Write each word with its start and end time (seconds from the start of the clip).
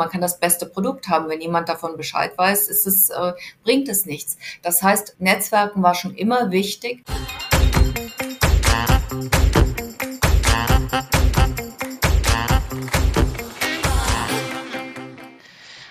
Man 0.00 0.10
kann 0.10 0.20
das 0.20 0.38
beste 0.38 0.64
Produkt 0.64 1.08
haben. 1.08 1.28
Wenn 1.28 1.40
jemand 1.40 1.68
davon 1.68 1.96
Bescheid 1.96 2.38
weiß, 2.38 2.68
ist 2.68 2.86
es, 2.86 3.10
äh, 3.10 3.32
bringt 3.64 3.88
es 3.88 4.06
nichts. 4.06 4.36
Das 4.62 4.80
heißt, 4.80 5.16
Netzwerken 5.18 5.82
war 5.82 5.96
schon 5.96 6.14
immer 6.14 6.52
wichtig. 6.52 7.02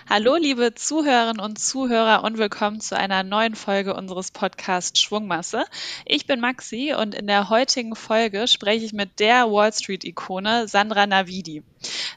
Hallo, 0.09 0.37
liebe 0.37 0.73
Zuhörerinnen 0.73 1.41
und 1.41 1.59
Zuhörer 1.59 2.23
und 2.23 2.37
willkommen 2.37 2.79
zu 2.79 2.95
einer 2.95 3.23
neuen 3.23 3.55
Folge 3.55 3.93
unseres 3.93 4.31
Podcasts 4.31 4.97
Schwungmasse. 5.01 5.65
Ich 6.05 6.25
bin 6.25 6.39
Maxi 6.39 6.93
und 6.97 7.13
in 7.13 7.27
der 7.27 7.49
heutigen 7.49 7.93
Folge 7.93 8.47
spreche 8.47 8.85
ich 8.85 8.93
mit 8.93 9.19
der 9.19 9.51
Wall 9.51 9.73
Street-Ikone 9.73 10.69
Sandra 10.69 11.07
Navidi. 11.07 11.61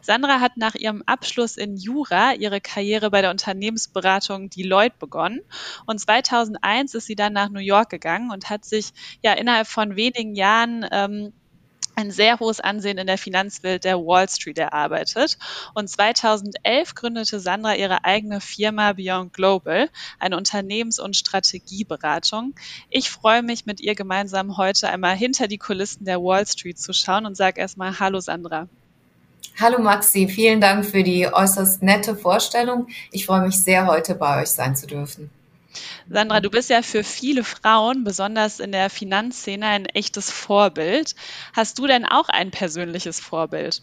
Sandra 0.02 0.38
hat 0.38 0.56
nach 0.56 0.76
ihrem 0.76 1.02
Abschluss 1.04 1.56
in 1.56 1.76
Jura 1.76 2.34
ihre 2.34 2.60
Karriere 2.60 3.10
bei 3.10 3.22
der 3.22 3.32
Unternehmensberatung 3.32 4.50
Deloitte 4.50 4.94
begonnen 5.00 5.40
und 5.84 5.98
2001 5.98 6.94
ist 6.94 7.06
sie 7.06 7.16
dann 7.16 7.32
nach 7.32 7.48
New 7.48 7.58
York 7.58 7.90
gegangen 7.90 8.30
und 8.30 8.50
hat 8.50 8.64
sich 8.64 8.90
ja 9.20 9.32
innerhalb 9.32 9.66
von 9.66 9.96
wenigen 9.96 10.36
Jahren 10.36 10.86
ähm, 10.92 11.32
ein 12.00 12.10
sehr 12.10 12.40
hohes 12.40 12.60
Ansehen 12.60 12.98
in 12.98 13.06
der 13.06 13.18
Finanzwelt 13.18 13.84
der 13.84 13.98
Wall 13.98 14.28
Street 14.28 14.58
erarbeitet. 14.58 15.38
Und 15.74 15.88
2011 15.88 16.94
gründete 16.94 17.40
Sandra 17.40 17.74
ihre 17.74 18.04
eigene 18.04 18.40
Firma 18.40 18.92
Beyond 18.92 19.32
Global, 19.32 19.88
eine 20.18 20.36
Unternehmens- 20.36 20.98
und 20.98 21.16
Strategieberatung. 21.16 22.54
Ich 22.88 23.10
freue 23.10 23.42
mich, 23.42 23.66
mit 23.66 23.80
ihr 23.80 23.94
gemeinsam 23.94 24.56
heute 24.56 24.88
einmal 24.88 25.16
hinter 25.16 25.46
die 25.46 25.58
Kulissen 25.58 26.04
der 26.04 26.20
Wall 26.20 26.46
Street 26.46 26.78
zu 26.78 26.92
schauen 26.92 27.26
und 27.26 27.36
sage 27.36 27.60
erstmal 27.60 27.98
Hallo 28.00 28.20
Sandra. 28.20 28.68
Hallo 29.58 29.78
Maxi, 29.78 30.26
vielen 30.26 30.60
Dank 30.60 30.86
für 30.86 31.02
die 31.02 31.26
äußerst 31.26 31.82
nette 31.82 32.16
Vorstellung. 32.16 32.86
Ich 33.12 33.26
freue 33.26 33.42
mich 33.42 33.62
sehr, 33.62 33.86
heute 33.86 34.14
bei 34.14 34.40
euch 34.40 34.48
sein 34.48 34.74
zu 34.74 34.86
dürfen. 34.86 35.30
Sandra, 36.08 36.40
du 36.40 36.50
bist 36.50 36.70
ja 36.70 36.82
für 36.82 37.04
viele 37.04 37.44
Frauen, 37.44 38.04
besonders 38.04 38.60
in 38.60 38.72
der 38.72 38.90
Finanzszene, 38.90 39.66
ein 39.66 39.86
echtes 39.86 40.30
Vorbild. 40.30 41.14
Hast 41.52 41.78
du 41.78 41.86
denn 41.86 42.04
auch 42.04 42.28
ein 42.28 42.50
persönliches 42.50 43.20
Vorbild? 43.20 43.82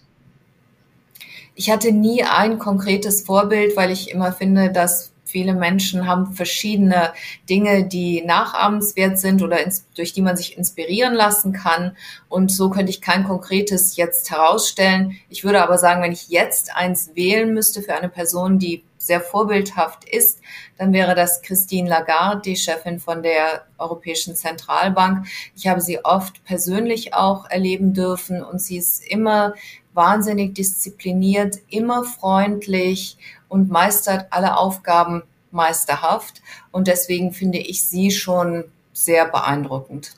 Ich 1.55 1.71
hatte 1.71 1.91
nie 1.91 2.23
ein 2.23 2.59
konkretes 2.59 3.23
Vorbild, 3.23 3.75
weil 3.75 3.91
ich 3.91 4.11
immer 4.11 4.31
finde, 4.31 4.71
dass 4.71 5.11
viele 5.27 5.53
Menschen 5.53 6.07
haben 6.07 6.33
verschiedene 6.33 7.13
Dinge, 7.49 7.85
die 7.85 8.23
nachahmenswert 8.23 9.19
sind 9.19 9.41
oder 9.41 9.63
ins, 9.63 9.85
durch 9.95 10.13
die 10.13 10.21
man 10.21 10.37
sich 10.37 10.57
inspirieren 10.57 11.13
lassen 11.13 11.53
kann. 11.53 11.95
Und 12.29 12.51
so 12.51 12.69
könnte 12.69 12.89
ich 12.89 13.01
kein 13.01 13.23
konkretes 13.23 13.97
jetzt 13.97 14.31
herausstellen. 14.31 15.17
Ich 15.29 15.43
würde 15.43 15.61
aber 15.61 15.77
sagen, 15.77 16.01
wenn 16.01 16.11
ich 16.11 16.29
jetzt 16.29 16.75
eins 16.75 17.11
wählen 17.15 17.53
müsste 17.53 17.81
für 17.81 17.93
eine 17.93 18.09
Person, 18.09 18.59
die 18.59 18.83
sehr 18.97 19.21
vorbildhaft 19.21 20.07
ist, 20.09 20.41
dann 20.77 20.93
wäre 20.93 21.15
das 21.15 21.41
Christine 21.41 21.89
Lagarde, 21.89 22.41
die 22.41 22.55
Chefin 22.55 22.99
von 22.99 23.23
der 23.23 23.65
Europäischen 23.77 24.35
Zentralbank. 24.35 25.27
Ich 25.55 25.67
habe 25.67 25.81
sie 25.81 26.03
oft 26.03 26.43
persönlich 26.43 27.13
auch 27.13 27.49
erleben 27.49 27.93
dürfen 27.93 28.43
und 28.43 28.59
sie 28.61 28.77
ist 28.77 29.05
immer 29.05 29.53
wahnsinnig 29.93 30.53
diszipliniert, 30.53 31.57
immer 31.69 32.03
freundlich 32.03 33.17
und 33.47 33.69
meistert 33.69 34.27
alle 34.31 34.57
Aufgaben 34.57 35.23
meisterhaft. 35.51 36.41
Und 36.71 36.87
deswegen 36.87 37.31
finde 37.31 37.57
ich 37.57 37.83
sie 37.83 38.11
schon 38.11 38.65
sehr 38.93 39.25
beeindruckend. 39.25 40.13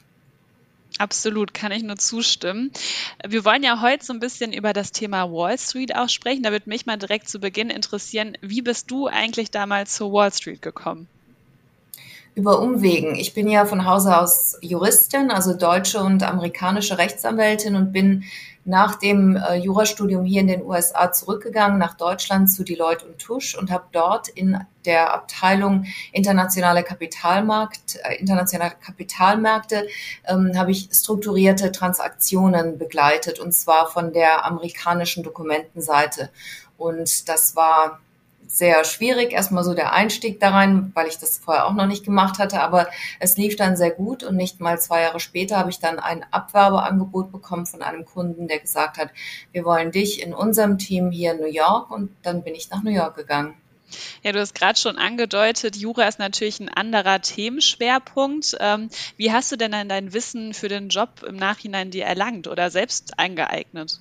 Absolut, 1.00 1.54
kann 1.54 1.72
ich 1.72 1.82
nur 1.82 1.96
zustimmen. 1.96 2.72
Wir 3.26 3.46
wollen 3.46 3.64
ja 3.64 3.80
heute 3.82 4.06
so 4.06 4.12
ein 4.12 4.20
bisschen 4.20 4.52
über 4.52 4.74
das 4.74 4.92
Thema 4.92 5.32
Wall 5.32 5.58
Street 5.58 5.96
auch 5.96 6.10
sprechen. 6.10 6.44
Da 6.44 6.52
würde 6.52 6.70
mich 6.70 6.86
mal 6.86 6.98
direkt 6.98 7.30
zu 7.30 7.40
Beginn 7.40 7.70
interessieren, 7.70 8.38
wie 8.42 8.62
bist 8.62 8.92
du 8.92 9.08
eigentlich 9.08 9.50
damals 9.50 9.96
zur 9.96 10.12
Wall 10.12 10.34
Street 10.34 10.62
gekommen? 10.62 11.08
Über 12.40 12.62
Umwegen. 12.62 13.16
Ich 13.16 13.34
bin 13.34 13.50
ja 13.50 13.66
von 13.66 13.84
Hause 13.86 14.18
aus 14.18 14.58
Juristin, 14.62 15.30
also 15.30 15.54
deutsche 15.54 16.00
und 16.02 16.24
amerikanische 16.24 16.98
Rechtsanwältin 16.98 17.76
und 17.76 17.92
bin 17.92 18.24
nach 18.64 18.96
dem 18.96 19.36
äh, 19.36 19.56
Jurastudium 19.56 20.24
hier 20.24 20.40
in 20.40 20.48
den 20.48 20.64
USA 20.64 21.12
zurückgegangen 21.12 21.78
nach 21.78 21.98
Deutschland 21.98 22.50
zu 22.50 22.64
Deloitte 22.64 23.06
und 23.06 23.20
Tusch 23.20 23.58
und 23.58 23.72
habe 23.72 23.88
dort 23.92 24.30
in 24.30 24.58
der 24.86 25.14
Abteilung 25.14 25.84
internationale 26.14 26.84
Kapitalmarkt, 26.84 27.98
äh, 28.06 28.16
internationale 28.16 28.72
Kapitalmärkte 28.80 29.90
ähm, 30.26 30.54
habe 30.56 30.72
ich 30.72 30.88
strukturierte 30.94 31.74
Transaktionen 31.74 32.78
begleitet 32.78 33.42
und 33.42 33.52
zwar 33.54 33.92
von 33.92 34.14
der 34.14 34.46
amerikanischen 34.46 35.24
Dokumentenseite. 35.24 36.30
Und 36.78 37.28
das 37.28 37.58
war 37.58 38.00
sehr 38.50 38.84
schwierig, 38.84 39.32
erstmal 39.32 39.64
so 39.64 39.76
der 39.76 39.94
Einstieg 39.94 40.40
da 40.40 40.50
rein, 40.50 40.92
weil 40.96 41.08
ich 41.08 41.20
das 41.20 41.38
vorher 41.38 41.68
auch 41.68 41.74
noch 41.74 41.86
nicht 41.86 42.04
gemacht 42.04 42.40
hatte, 42.40 42.62
aber 42.62 42.88
es 43.20 43.38
lief 43.38 43.56
dann 43.56 43.78
sehr 43.78 43.92
gut 43.92 44.24
und 44.24 44.36
nicht 44.36 44.60
mal 44.60 44.80
zwei 44.80 45.04
Jahre 45.04 45.20
später 45.20 45.58
habe 45.58 45.70
ich 45.70 45.80
dann 45.80 46.00
ein 46.00 46.26
Abwerbeangebot 46.32 47.32
bekommen 47.32 47.68
von 47.68 47.84
einem 47.84 48.06
Kunden, 48.06 48.48
der 48.48 48.60
gesagt 48.60 48.98
hat, 48.98 49.12
wir 49.52 49.66
wollen 49.66 49.92
dich 49.92 50.24
in 50.24 50.34
unserem 50.34 50.80
Team 50.80 51.12
hier 51.12 51.34
in 51.34 51.38
New 51.38 51.46
York 51.46 51.92
und 51.92 52.10
dann 52.24 52.44
bin 52.44 52.56
ich 52.56 52.72
nach 52.72 52.82
New 52.82 52.92
York 52.92 53.16
gegangen. 53.16 53.54
Ja, 54.24 54.32
du 54.32 54.40
hast 54.40 54.56
gerade 54.56 54.80
schon 54.80 54.98
angedeutet, 54.98 55.76
Jura 55.76 56.08
ist 56.08 56.20
natürlich 56.20 56.60
ein 56.60 56.70
anderer 56.70 57.22
Themenschwerpunkt. 57.22 58.58
Ähm, 58.60 58.90
wie 59.18 59.32
hast 59.32 59.52
du 59.52 59.58
denn 59.58 59.72
dein 59.72 60.14
Wissen 60.14 60.54
für 60.54 60.70
den 60.70 60.90
Job 60.90 61.24
im 61.28 61.36
Nachhinein 61.36 61.92
dir 61.92 62.06
erlangt 62.06 62.48
oder 62.48 62.70
selbst 62.70 63.18
eingeeignet? 63.18 64.00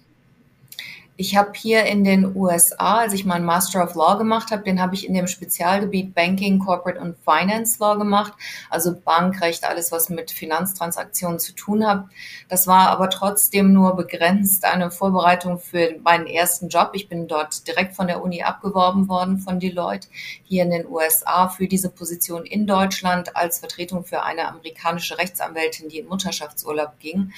Ich 1.21 1.37
habe 1.37 1.51
hier 1.57 1.85
in 1.87 2.05
den 2.05 2.37
USA, 2.37 2.99
als 2.99 3.13
ich 3.13 3.25
meinen 3.25 3.45
Master 3.45 3.83
of 3.83 3.97
Law 3.97 4.17
gemacht 4.19 4.53
habe, 4.53 4.63
den 4.63 4.81
habe 4.81 4.95
ich 4.95 5.05
in 5.05 5.15
dem 5.15 5.27
Spezialgebiet 5.27 6.15
Banking, 6.15 6.61
Corporate 6.61 7.01
und 7.01 7.17
Finance 7.25 7.79
Law 7.81 7.97
gemacht, 7.97 8.35
also 8.71 8.95
Bankrecht, 8.95 9.65
alles 9.65 9.91
was 9.91 10.11
mit 10.11 10.31
Finanztransaktionen 10.31 11.41
zu 11.41 11.57
tun 11.57 11.85
hat. 11.85 12.05
Das 12.49 12.69
war 12.69 12.91
aber 12.91 13.11
trotzdem 13.11 13.73
nur 13.73 13.97
begrenzt 13.97 14.65
eine 14.65 14.93
Vorbereitung 14.93 15.59
für 15.59 15.97
meinen 16.05 16.29
ersten 16.29 16.69
Job. 16.69 16.91
Ich 16.93 17.09
bin 17.09 17.27
dort 17.27 17.67
direkt 17.67 17.97
von 17.97 18.07
der 18.07 18.23
Uni 18.23 18.45
abgeworben 18.45 19.09
worden 19.09 19.41
von 19.41 19.59
Deloitte 19.59 20.07
hier 20.45 20.63
in 20.63 20.71
den 20.71 20.87
USA 20.87 21.49
für 21.49 21.67
diese 21.67 21.91
Position 21.91 22.47
in 22.47 22.69
Deutschland 22.69 23.35
als 23.35 23.59
Vertretung 23.59 24.05
für 24.05 24.23
eine 24.23 24.47
amerikanische 24.47 25.19
Rechtsanwältin, 25.19 25.89
die 25.89 25.99
in 25.99 26.07
Mutterschaftsurlaub 26.07 27.01
ging. 27.01 27.33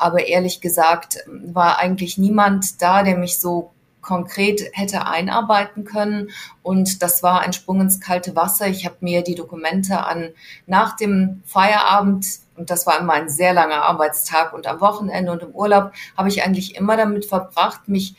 Aber 0.00 0.26
ehrlich 0.26 0.60
gesagt 0.60 1.18
war 1.26 1.78
eigentlich 1.78 2.18
niemand 2.18 2.80
da, 2.82 3.02
der 3.02 3.16
mich 3.16 3.38
so 3.38 3.72
konkret 4.00 4.62
hätte 4.72 5.06
einarbeiten 5.06 5.84
können. 5.84 6.30
Und 6.62 7.02
das 7.02 7.22
war 7.22 7.40
ein 7.40 7.52
Sprung 7.52 7.80
ins 7.80 8.00
kalte 8.00 8.34
Wasser. 8.34 8.66
Ich 8.66 8.86
habe 8.86 8.96
mir 9.00 9.22
die 9.22 9.34
Dokumente 9.34 10.04
an 10.04 10.30
nach 10.66 10.96
dem 10.96 11.42
Feierabend, 11.44 12.26
und 12.56 12.70
das 12.70 12.86
war 12.86 12.98
immer 12.98 13.14
ein 13.14 13.28
sehr 13.28 13.52
langer 13.54 13.82
Arbeitstag 13.82 14.52
und 14.52 14.66
am 14.66 14.80
Wochenende 14.80 15.32
und 15.32 15.42
im 15.42 15.50
Urlaub, 15.52 15.92
habe 16.16 16.28
ich 16.28 16.42
eigentlich 16.42 16.76
immer 16.76 16.96
damit 16.96 17.24
verbracht, 17.24 17.88
mich 17.88 18.14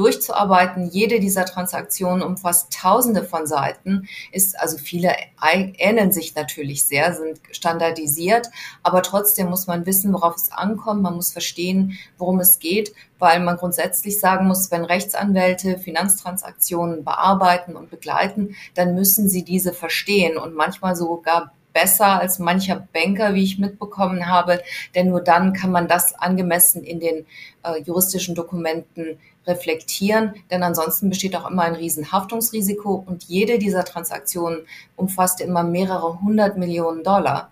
durchzuarbeiten. 0.00 0.88
Jede 0.90 1.20
dieser 1.20 1.44
Transaktionen 1.44 2.22
umfasst 2.22 2.72
tausende 2.72 3.22
von 3.22 3.46
Seiten, 3.46 4.08
ist 4.32 4.58
also 4.58 4.78
viele 4.78 5.14
ähneln 5.42 6.10
sich 6.10 6.34
natürlich 6.34 6.84
sehr, 6.84 7.12
sind 7.12 7.38
standardisiert, 7.52 8.48
aber 8.82 9.02
trotzdem 9.02 9.50
muss 9.50 9.66
man 9.66 9.84
wissen, 9.84 10.12
worauf 10.14 10.36
es 10.36 10.50
ankommt. 10.50 11.02
Man 11.02 11.16
muss 11.16 11.32
verstehen, 11.32 11.98
worum 12.16 12.40
es 12.40 12.58
geht, 12.58 12.94
weil 13.18 13.40
man 13.40 13.58
grundsätzlich 13.58 14.18
sagen 14.18 14.46
muss, 14.46 14.70
wenn 14.70 14.84
Rechtsanwälte 14.84 15.78
Finanztransaktionen 15.78 17.04
bearbeiten 17.04 17.76
und 17.76 17.90
begleiten, 17.90 18.56
dann 18.74 18.94
müssen 18.94 19.28
sie 19.28 19.44
diese 19.44 19.74
verstehen 19.74 20.38
und 20.38 20.54
manchmal 20.54 20.96
sogar 20.96 21.52
besser 21.72 22.20
als 22.20 22.38
mancher 22.38 22.86
Banker, 22.92 23.34
wie 23.34 23.44
ich 23.44 23.58
mitbekommen 23.58 24.26
habe, 24.26 24.60
denn 24.94 25.08
nur 25.08 25.20
dann 25.20 25.52
kann 25.52 25.70
man 25.70 25.88
das 25.88 26.14
angemessen 26.14 26.82
in 26.82 27.00
den 27.00 27.26
äh, 27.62 27.80
juristischen 27.82 28.34
Dokumenten 28.34 29.18
reflektieren, 29.46 30.34
denn 30.50 30.62
ansonsten 30.62 31.08
besteht 31.08 31.34
auch 31.36 31.50
immer 31.50 31.62
ein 31.62 31.74
Riesenhaftungsrisiko 31.74 33.04
und 33.06 33.24
jede 33.24 33.58
dieser 33.58 33.84
Transaktionen 33.84 34.60
umfasste 34.96 35.44
immer 35.44 35.62
mehrere 35.62 36.20
hundert 36.20 36.58
Millionen 36.58 37.02
Dollar. 37.02 37.50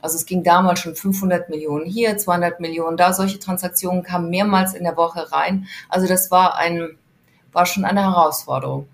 Also 0.00 0.16
es 0.16 0.26
ging 0.26 0.42
damals 0.42 0.80
schon 0.80 0.96
500 0.96 1.48
Millionen 1.48 1.86
hier, 1.86 2.18
200 2.18 2.58
Millionen 2.58 2.96
da. 2.96 3.12
Solche 3.12 3.38
Transaktionen 3.38 4.02
kamen 4.02 4.30
mehrmals 4.30 4.74
in 4.74 4.82
der 4.82 4.96
Woche 4.96 5.30
rein. 5.30 5.68
Also 5.88 6.08
das 6.08 6.32
war 6.32 6.56
ein, 6.58 6.98
war 7.52 7.66
schon 7.66 7.84
eine 7.84 8.02
Herausforderung. 8.02 8.88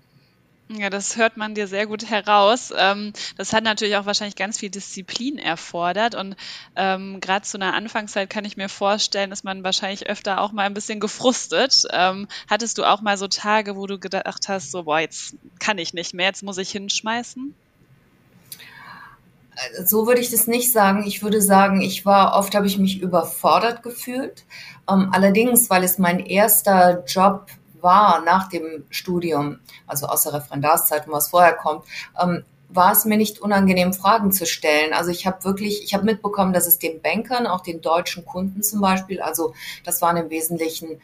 Ja, 0.71 0.91
das 0.91 1.17
hört 1.17 1.35
man 1.35 1.55
dir 1.55 1.67
sehr 1.67 1.87
gut 1.87 2.07
heraus. 2.11 2.71
Ähm, 2.77 3.11
das 3.37 3.53
hat 3.53 3.63
natürlich 3.63 3.95
auch 3.95 4.05
wahrscheinlich 4.05 4.35
ganz 4.35 4.59
viel 4.59 4.69
Disziplin 4.69 5.39
erfordert. 5.39 6.13
Und 6.13 6.35
ähm, 6.75 7.19
gerade 7.21 7.43
zu 7.43 7.57
einer 7.57 7.73
Anfangszeit 7.73 8.29
kann 8.29 8.45
ich 8.45 8.55
mir 8.55 8.69
vorstellen, 8.69 9.31
ist 9.31 9.43
man 9.43 9.63
wahrscheinlich 9.63 10.07
öfter 10.07 10.41
auch 10.41 10.51
mal 10.51 10.67
ein 10.67 10.75
bisschen 10.75 10.99
gefrustet. 10.99 11.85
Ähm, 11.91 12.27
hattest 12.47 12.77
du 12.77 12.83
auch 12.83 13.01
mal 13.01 13.17
so 13.17 13.27
Tage, 13.27 13.75
wo 13.75 13.87
du 13.87 13.97
gedacht 13.97 14.47
hast, 14.47 14.69
so, 14.69 14.83
boah, 14.83 14.99
jetzt 14.99 15.35
kann 15.59 15.79
ich 15.79 15.95
nicht 15.95 16.13
mehr, 16.13 16.27
jetzt 16.27 16.43
muss 16.43 16.59
ich 16.59 16.69
hinschmeißen? 16.69 17.55
so 19.83 20.07
würde 20.07 20.21
ich 20.21 20.31
das 20.31 20.47
nicht 20.47 20.71
sagen. 20.71 21.03
Ich 21.05 21.21
würde 21.21 21.41
sagen, 21.41 21.81
ich 21.81 22.05
war 22.05 22.35
oft 22.35 22.55
habe 22.55 22.67
ich 22.67 22.77
mich 22.77 23.01
überfordert 23.01 23.83
gefühlt. 23.83 24.45
Ähm, 24.89 25.09
allerdings, 25.11 25.69
weil 25.69 25.83
es 25.83 25.97
mein 25.97 26.19
erster 26.19 27.03
Job 27.05 27.47
war 27.81 28.21
nach 28.21 28.49
dem 28.49 28.85
Studium, 28.89 29.59
also 29.87 30.07
außer 30.07 30.33
Referendarszeit 30.33 31.07
und 31.07 31.13
was 31.13 31.29
vorher 31.29 31.53
kommt, 31.53 31.85
ähm, 32.21 32.43
war 32.69 32.91
es 32.91 33.05
mir 33.05 33.17
nicht 33.17 33.39
unangenehm, 33.39 33.93
Fragen 33.93 34.31
zu 34.31 34.45
stellen. 34.45 34.93
Also 34.93 35.09
ich 35.09 35.25
habe 35.25 35.43
wirklich, 35.43 35.83
ich 35.83 35.93
habe 35.95 36.05
mitbekommen, 36.05 36.53
dass 36.53 36.67
es 36.67 36.77
den 36.77 37.01
Bankern, 37.01 37.47
auch 37.47 37.61
den 37.61 37.81
deutschen 37.81 38.25
Kunden 38.25 38.61
zum 38.61 38.79
Beispiel, 38.79 39.21
also 39.21 39.53
das 39.83 40.01
waren 40.01 40.17
im 40.17 40.29
Wesentlichen 40.29 41.01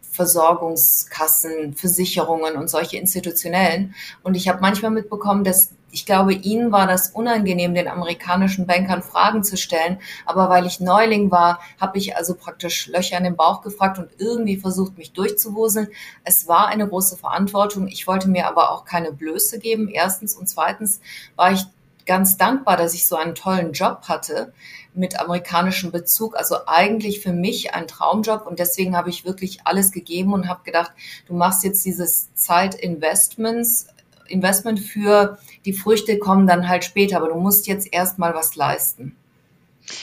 Versorgungskassen, 0.00 1.74
Versicherungen 1.74 2.56
und 2.56 2.68
solche 2.68 2.96
institutionellen. 2.96 3.94
Und 4.22 4.34
ich 4.34 4.48
habe 4.48 4.60
manchmal 4.60 4.90
mitbekommen, 4.90 5.44
dass 5.44 5.70
ich 5.96 6.04
glaube, 6.04 6.34
ihnen 6.34 6.72
war 6.72 6.86
das 6.86 7.08
unangenehm, 7.08 7.74
den 7.74 7.88
amerikanischen 7.88 8.66
Bankern 8.66 9.02
Fragen 9.02 9.42
zu 9.42 9.56
stellen. 9.56 9.98
Aber 10.26 10.50
weil 10.50 10.66
ich 10.66 10.78
Neuling 10.78 11.30
war, 11.30 11.60
habe 11.80 11.96
ich 11.96 12.16
also 12.16 12.34
praktisch 12.34 12.86
Löcher 12.88 13.16
in 13.16 13.24
den 13.24 13.36
Bauch 13.36 13.62
gefragt 13.62 13.98
und 13.98 14.10
irgendwie 14.18 14.58
versucht, 14.58 14.98
mich 14.98 15.12
durchzuwuseln. 15.12 15.88
Es 16.22 16.48
war 16.48 16.66
eine 16.66 16.86
große 16.86 17.16
Verantwortung. 17.16 17.88
Ich 17.88 18.06
wollte 18.06 18.28
mir 18.28 18.46
aber 18.46 18.72
auch 18.72 18.84
keine 18.84 19.10
Blöße 19.10 19.58
geben. 19.58 19.88
Erstens 19.88 20.36
und 20.36 20.48
zweitens 20.48 21.00
war 21.34 21.52
ich 21.52 21.64
ganz 22.06 22.36
dankbar, 22.36 22.76
dass 22.76 22.94
ich 22.94 23.06
so 23.06 23.16
einen 23.16 23.34
tollen 23.34 23.72
Job 23.72 24.02
hatte 24.08 24.52
mit 24.94 25.20
amerikanischem 25.20 25.90
Bezug. 25.90 26.36
Also 26.36 26.56
eigentlich 26.66 27.20
für 27.20 27.32
mich 27.32 27.74
ein 27.74 27.86
Traumjob 27.86 28.46
und 28.46 28.58
deswegen 28.58 28.96
habe 28.96 29.10
ich 29.10 29.24
wirklich 29.24 29.60
alles 29.64 29.92
gegeben 29.92 30.32
und 30.32 30.48
habe 30.48 30.64
gedacht, 30.64 30.92
du 31.26 31.34
machst 31.34 31.64
jetzt 31.64 31.84
dieses 31.84 32.32
Zeitinvestments 32.34 33.88
Investment 34.28 34.80
für 34.80 35.38
die 35.64 35.72
Früchte 35.72 36.18
kommen 36.18 36.46
dann 36.46 36.68
halt 36.68 36.84
später, 36.84 37.18
aber 37.18 37.28
du 37.28 37.36
musst 37.36 37.66
jetzt 37.66 37.92
erstmal 37.92 38.34
was 38.34 38.56
leisten. 38.56 39.16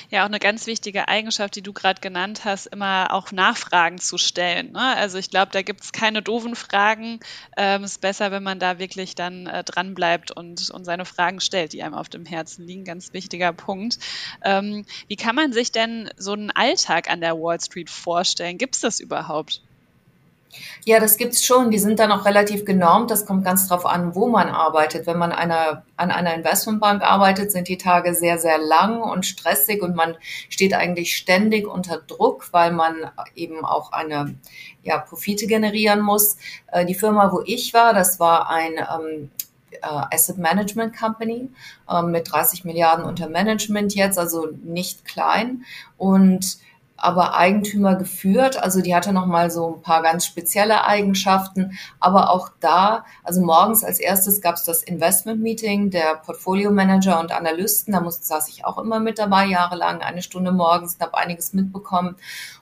Ja, 0.09 0.23
auch 0.23 0.27
eine 0.27 0.39
ganz 0.39 0.67
wichtige 0.67 1.07
Eigenschaft, 1.07 1.55
die 1.55 1.61
du 1.61 1.73
gerade 1.73 2.01
genannt 2.01 2.45
hast, 2.45 2.67
immer 2.67 3.07
auch 3.11 3.31
Nachfragen 3.31 3.99
zu 3.99 4.17
stellen. 4.17 4.71
Ne? 4.71 4.95
Also 4.95 5.17
ich 5.17 5.29
glaube, 5.29 5.51
da 5.51 5.61
gibt 5.61 5.81
es 5.81 5.91
keine 5.91 6.21
doofen 6.21 6.55
Fragen. 6.55 7.19
Ähm, 7.57 7.83
es 7.83 7.93
ist 7.93 8.01
besser, 8.01 8.31
wenn 8.31 8.43
man 8.43 8.59
da 8.59 8.79
wirklich 8.79 9.15
dann 9.15 9.47
äh, 9.47 9.63
dran 9.63 9.93
bleibt 9.93 10.31
und, 10.31 10.69
und 10.69 10.85
seine 10.85 11.05
Fragen 11.05 11.39
stellt, 11.39 11.73
die 11.73 11.83
einem 11.83 11.95
auf 11.95 12.09
dem 12.09 12.25
Herzen 12.25 12.65
liegen. 12.65 12.85
Ganz 12.85 13.13
wichtiger 13.13 13.53
Punkt. 13.53 13.99
Ähm, 14.43 14.85
wie 15.07 15.15
kann 15.15 15.35
man 15.35 15.53
sich 15.53 15.71
denn 15.71 16.09
so 16.17 16.33
einen 16.33 16.51
Alltag 16.51 17.09
an 17.09 17.21
der 17.21 17.35
Wall 17.35 17.59
Street 17.59 17.89
vorstellen? 17.89 18.57
Gibt 18.57 18.75
es 18.75 18.81
das 18.81 18.99
überhaupt? 18.99 19.61
Ja, 20.85 20.99
das 20.99 21.17
gibt's 21.17 21.45
schon. 21.45 21.71
Die 21.71 21.79
sind 21.79 21.99
dann 21.99 22.11
auch 22.11 22.25
relativ 22.25 22.65
genormt. 22.65 23.11
Das 23.11 23.25
kommt 23.25 23.45
ganz 23.45 23.67
drauf 23.67 23.85
an, 23.85 24.15
wo 24.15 24.27
man 24.27 24.49
arbeitet. 24.49 25.07
Wenn 25.07 25.17
man 25.17 25.31
einer, 25.31 25.83
an 25.97 26.11
einer 26.11 26.33
Investmentbank 26.33 27.01
arbeitet, 27.01 27.51
sind 27.51 27.67
die 27.67 27.77
Tage 27.77 28.13
sehr, 28.13 28.37
sehr 28.39 28.57
lang 28.57 29.01
und 29.01 29.25
stressig 29.25 29.81
und 29.81 29.95
man 29.95 30.15
steht 30.49 30.73
eigentlich 30.73 31.15
ständig 31.15 31.67
unter 31.67 31.97
Druck, 31.99 32.51
weil 32.51 32.71
man 32.71 32.95
eben 33.35 33.63
auch 33.65 33.91
eine, 33.91 34.35
ja, 34.83 34.97
Profite 34.99 35.47
generieren 35.47 36.01
muss. 36.01 36.37
Äh, 36.71 36.85
die 36.85 36.95
Firma, 36.95 37.31
wo 37.31 37.41
ich 37.45 37.73
war, 37.73 37.93
das 37.93 38.19
war 38.19 38.49
ein, 38.49 38.73
ähm, 38.73 39.29
äh, 39.81 40.15
Asset 40.15 40.37
Management 40.37 40.95
Company 40.97 41.49
äh, 41.89 42.01
mit 42.01 42.31
30 42.31 42.65
Milliarden 42.65 43.05
unter 43.05 43.29
Management 43.29 43.95
jetzt, 43.95 44.19
also 44.19 44.49
nicht 44.63 45.05
klein. 45.05 45.63
Und 45.97 46.57
aber 47.03 47.35
Eigentümer 47.35 47.95
geführt. 47.95 48.61
Also 48.61 48.81
die 48.81 48.95
hatte 48.95 49.11
noch 49.11 49.25
mal 49.25 49.51
so 49.51 49.75
ein 49.75 49.81
paar 49.81 50.01
ganz 50.01 50.25
spezielle 50.25 50.85
Eigenschaften. 50.85 51.77
Aber 51.99 52.29
auch 52.29 52.49
da, 52.61 53.03
also 53.23 53.41
morgens 53.41 53.83
als 53.83 53.99
erstes 53.99 54.39
gab 54.39 54.55
es 54.55 54.63
das 54.63 54.83
Investment 54.83 55.41
Meeting 55.41 55.89
der 55.89 56.15
Portfolio 56.25 56.71
Manager 56.71 57.19
und 57.19 57.33
Analysten. 57.33 57.93
Da 57.93 57.99
musste, 57.99 58.25
saß 58.25 58.47
ich 58.47 58.63
auch 58.63 58.77
immer 58.77 59.01
mit 59.01 59.19
dabei, 59.19 59.45
jahrelang, 59.45 60.01
eine 60.01 60.21
Stunde 60.21 60.53
morgens 60.53 60.97
habe 61.01 61.17
einiges 61.17 61.51
mitbekommen. 61.51 62.15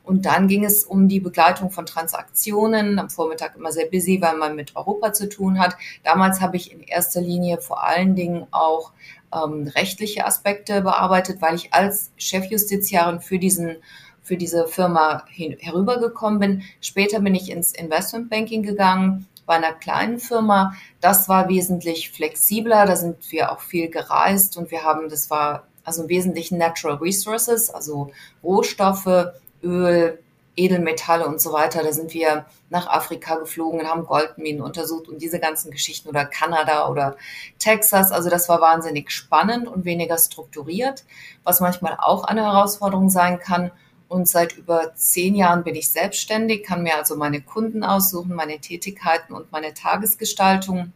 Und 0.04 0.26
dann 0.26 0.48
ging 0.48 0.66
es 0.66 0.86
um 0.86 1.08
die 1.08 1.20
Begleitung 1.20 1.70
von 1.70 1.86
Transaktionen. 1.86 2.98
Am 2.98 3.12
Vormittag 3.12 3.56
immer 3.56 3.72
sehr 3.72 3.86
busy, 3.86 4.22
weil 4.22 4.38
man 4.38 4.56
mit 4.56 4.76
Europa 4.76 5.14
zu 5.14 5.30
tun 5.30 5.60
hat. 5.60 5.76
Damals 6.04 6.42
habe 6.42 6.58
ich 6.58 6.72
in 6.72 6.82
erster 6.82 7.22
Linie 7.22 7.62
vor 7.62 7.84
allen 7.84 8.16
Dingen 8.16 8.48
auch 8.50 8.92
ähm, 9.32 9.68
rechtliche 9.68 10.26
Aspekte 10.26 10.82
bearbeitet, 10.82 11.44
weil 11.44 11.56
ich 11.56 11.74
als 11.74 12.12
Chefjustiziarin 12.18 13.22
für 13.22 13.38
diesen 13.38 13.78
für 14.24 14.38
diese 14.38 14.68
Firma 14.68 15.26
hin, 15.28 15.58
herübergekommen 15.60 16.40
bin. 16.40 16.64
Später 16.80 17.20
bin 17.20 17.36
ich 17.36 17.50
ins 17.50 17.72
Investmentbanking 17.74 18.64
gegangen 18.64 19.28
bei 19.46 19.56
einer 19.56 19.74
kleinen 19.74 20.20
Firma. 20.20 20.76
Das 21.02 21.28
war 21.28 21.50
wesentlich 21.50 22.12
flexibler. 22.12 22.86
Da 22.86 22.96
sind 22.96 23.32
wir 23.32 23.52
auch 23.52 23.60
viel 23.60 23.90
gereist 23.90 24.58
und 24.58 24.72
wir 24.72 24.84
haben, 24.84 25.10
das 25.10 25.30
war 25.30 25.68
also 25.84 26.04
im 26.04 26.10
Wesentlichen 26.10 26.58
Natural 26.58 26.98
Resources, 26.98 27.70
also 27.70 28.12
Rohstoffe, 28.44 29.32
Öl, 29.64 30.20
Edelmetalle 30.56 31.26
und 31.28 31.42
so 31.42 31.54
weiter. 31.54 31.82
Da 31.84 31.94
sind 31.94 32.14
wir 32.14 32.46
nach 32.70 32.88
Afrika 32.88 33.36
geflogen 33.36 33.80
und 33.80 33.88
haben 33.88 34.06
Goldminen 34.06 34.62
untersucht 34.62 35.08
und 35.08 35.22
diese 35.22 35.40
ganzen 35.40 35.72
Geschichten 35.72 36.10
oder 36.10 36.26
Kanada 36.26 36.88
oder 36.90 37.16
Texas. 37.58 38.12
Also 38.12 38.30
das 38.30 38.50
war 38.50 38.62
wahnsinnig 38.62 39.12
spannend 39.12 39.68
und 39.68 39.86
weniger 39.86 40.18
strukturiert, 40.18 41.04
was 41.44 41.62
manchmal 41.62 41.98
auch 42.00 42.24
eine 42.26 42.44
Herausforderung 42.44 43.10
sein 43.10 43.40
kann. 43.40 43.72
Und 44.12 44.28
seit 44.28 44.58
über 44.58 44.94
zehn 44.94 45.36
Jahren 45.36 45.64
bin 45.64 45.74
ich 45.74 45.90
selbstständig, 45.90 46.66
kann 46.66 46.84
mir 46.84 46.98
also 46.98 47.16
meine 47.16 47.40
Kunden 47.40 47.82
aussuchen, 47.82 48.36
meine 48.36 48.60
Tätigkeiten 48.60 49.32
und 49.32 49.54
meine 49.54 49.74
Tagesgestaltung. 49.74 50.92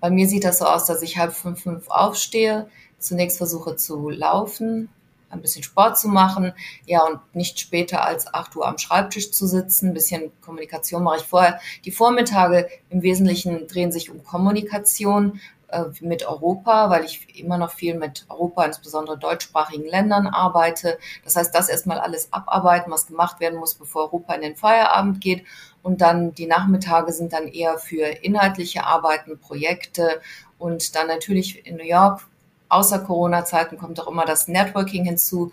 Bei 0.00 0.08
mir 0.08 0.26
sieht 0.26 0.44
das 0.44 0.60
so 0.60 0.64
aus, 0.64 0.86
dass 0.86 1.02
ich 1.02 1.18
halb 1.18 1.34
fünf, 1.34 1.64
fünf 1.64 1.90
aufstehe, 1.90 2.70
zunächst 2.98 3.36
versuche 3.36 3.76
zu 3.76 4.08
laufen, 4.08 4.88
ein 5.28 5.42
bisschen 5.42 5.62
Sport 5.62 5.98
zu 5.98 6.08
machen, 6.08 6.54
ja, 6.86 7.04
und 7.04 7.20
nicht 7.34 7.60
später 7.60 8.02
als 8.02 8.32
acht 8.32 8.56
Uhr 8.56 8.66
am 8.66 8.78
Schreibtisch 8.78 9.30
zu 9.30 9.46
sitzen. 9.46 9.88
Ein 9.88 9.94
bisschen 9.94 10.32
Kommunikation 10.40 11.02
mache 11.02 11.18
ich 11.18 11.26
vorher. 11.26 11.60
Die 11.84 11.92
Vormittage 11.92 12.66
im 12.88 13.02
Wesentlichen 13.02 13.66
drehen 13.66 13.92
sich 13.92 14.08
um 14.08 14.24
Kommunikation, 14.24 15.38
äh, 15.68 15.84
mit 16.00 16.26
Europa, 16.26 16.88
weil 16.88 17.04
ich 17.04 17.38
immer 17.38 17.58
noch 17.58 17.70
viel 17.72 17.94
mit 17.94 18.24
Europa, 18.30 18.64
insbesondere 18.64 19.18
deutschsprachigen 19.18 19.84
Ländern 19.86 20.26
arbeite. 20.26 20.98
Das 21.24 21.36
heißt, 21.36 21.54
das 21.54 21.68
erstmal 21.68 21.98
alles 21.98 22.32
abarbeiten, 22.32 22.90
was 22.90 23.06
gemacht 23.06 23.38
werden 23.38 23.58
muss, 23.58 23.74
bevor 23.74 24.04
Europa 24.04 24.32
in 24.32 24.40
den 24.40 24.56
Feierabend 24.56 25.20
geht. 25.20 25.44
Und 25.82 26.00
dann 26.00 26.34
die 26.34 26.46
Nachmittage 26.46 27.12
sind 27.12 27.34
dann 27.34 27.48
eher 27.48 27.76
für 27.76 28.06
inhaltliche 28.24 28.84
Arbeiten, 28.84 29.38
Projekte 29.38 30.22
und 30.58 30.96
dann 30.96 31.06
natürlich 31.06 31.66
in 31.66 31.76
New 31.76 31.84
York. 31.84 32.26
Außer 32.70 33.00
Corona-Zeiten 33.00 33.76
kommt 33.76 34.00
auch 34.00 34.08
immer 34.08 34.24
das 34.24 34.48
Networking 34.48 35.04
hinzu. 35.04 35.52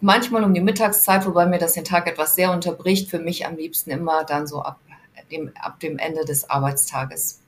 Manchmal 0.00 0.44
um 0.44 0.54
die 0.54 0.62
Mittagszeit, 0.62 1.26
wobei 1.26 1.44
mir 1.44 1.58
das 1.58 1.74
den 1.74 1.84
Tag 1.84 2.06
etwas 2.06 2.36
sehr 2.36 2.50
unterbricht. 2.52 3.10
Für 3.10 3.18
mich 3.18 3.46
am 3.46 3.56
liebsten 3.56 3.90
immer 3.90 4.24
dann 4.24 4.46
so 4.46 4.62
ab 4.62 4.78
dem, 5.30 5.52
ab 5.60 5.78
dem 5.80 5.98
Ende 5.98 6.24
des 6.24 6.48
Arbeitstages. 6.48 7.43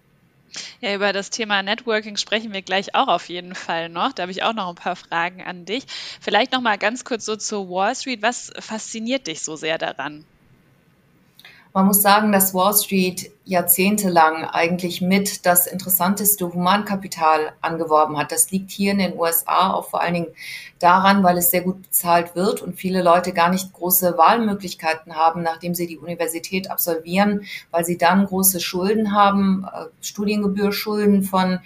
Ja, 0.81 0.95
über 0.95 1.13
das 1.13 1.31
Thema 1.31 1.63
Networking 1.63 2.17
sprechen 2.17 2.53
wir 2.53 2.63
gleich 2.63 2.95
auch 2.95 3.09
auf 3.09 3.29
jeden 3.29 3.55
Fall 3.55 3.89
noch. 3.89 4.13
Da 4.13 4.23
habe 4.23 4.33
ich 4.33 4.43
auch 4.43 4.53
noch 4.55 4.69
ein 4.69 4.75
paar 4.75 4.97
Fragen 4.97 5.43
an 5.43 5.65
dich. 5.67 5.85
Vielleicht 6.21 6.53
noch 6.53 6.61
mal 6.63 6.79
ganz 6.79 7.05
kurz 7.05 7.25
so 7.27 7.37
zur 7.37 7.69
Wall 7.69 7.95
Street. 7.95 8.23
Was 8.23 8.53
fasziniert 8.59 9.27
dich 9.27 9.43
so 9.43 9.57
sehr 9.57 9.79
daran? 9.79 10.27
Man 11.77 11.89
muss 11.89 12.01
sagen, 12.01 12.33
dass 12.33 12.55
Wall 12.55 12.73
Street 12.73 13.33
jahrzehntelang 13.45 14.47
eigentlich 14.47 15.03
mit 15.03 15.45
das 15.45 15.67
interessanteste 15.67 16.51
Humankapital 16.51 17.53
angeworben 17.61 18.17
hat. 18.17 18.33
Das 18.33 18.51
liegt 18.51 18.71
hier 18.71 18.93
in 18.93 18.99
den 18.99 19.19
USA 19.19 19.75
auch 19.75 19.91
vor 19.91 20.01
allen 20.01 20.15
Dingen 20.15 20.35
daran, 20.79 21.23
weil 21.23 21.37
es 21.37 21.51
sehr 21.51 21.61
gut 21.61 21.83
bezahlt 21.83 22.35
wird 22.35 22.63
und 22.63 22.77
viele 22.77 23.03
Leute 23.03 23.35
gar 23.35 23.51
nicht 23.51 23.75
große 23.75 24.17
Wahlmöglichkeiten 24.17 25.17
haben, 25.17 25.43
nachdem 25.43 25.75
sie 25.75 25.87
die 25.87 25.99
Universität 25.99 26.71
absolvieren, 26.71 27.43
weil 27.71 27.85
sie 27.85 27.99
dann 27.99 28.25
große 28.25 28.61
Schulden 28.61 29.13
haben, 29.13 29.67
äh, 29.71 29.85
Studiengebührschulden 30.01 31.25
von 31.25 31.59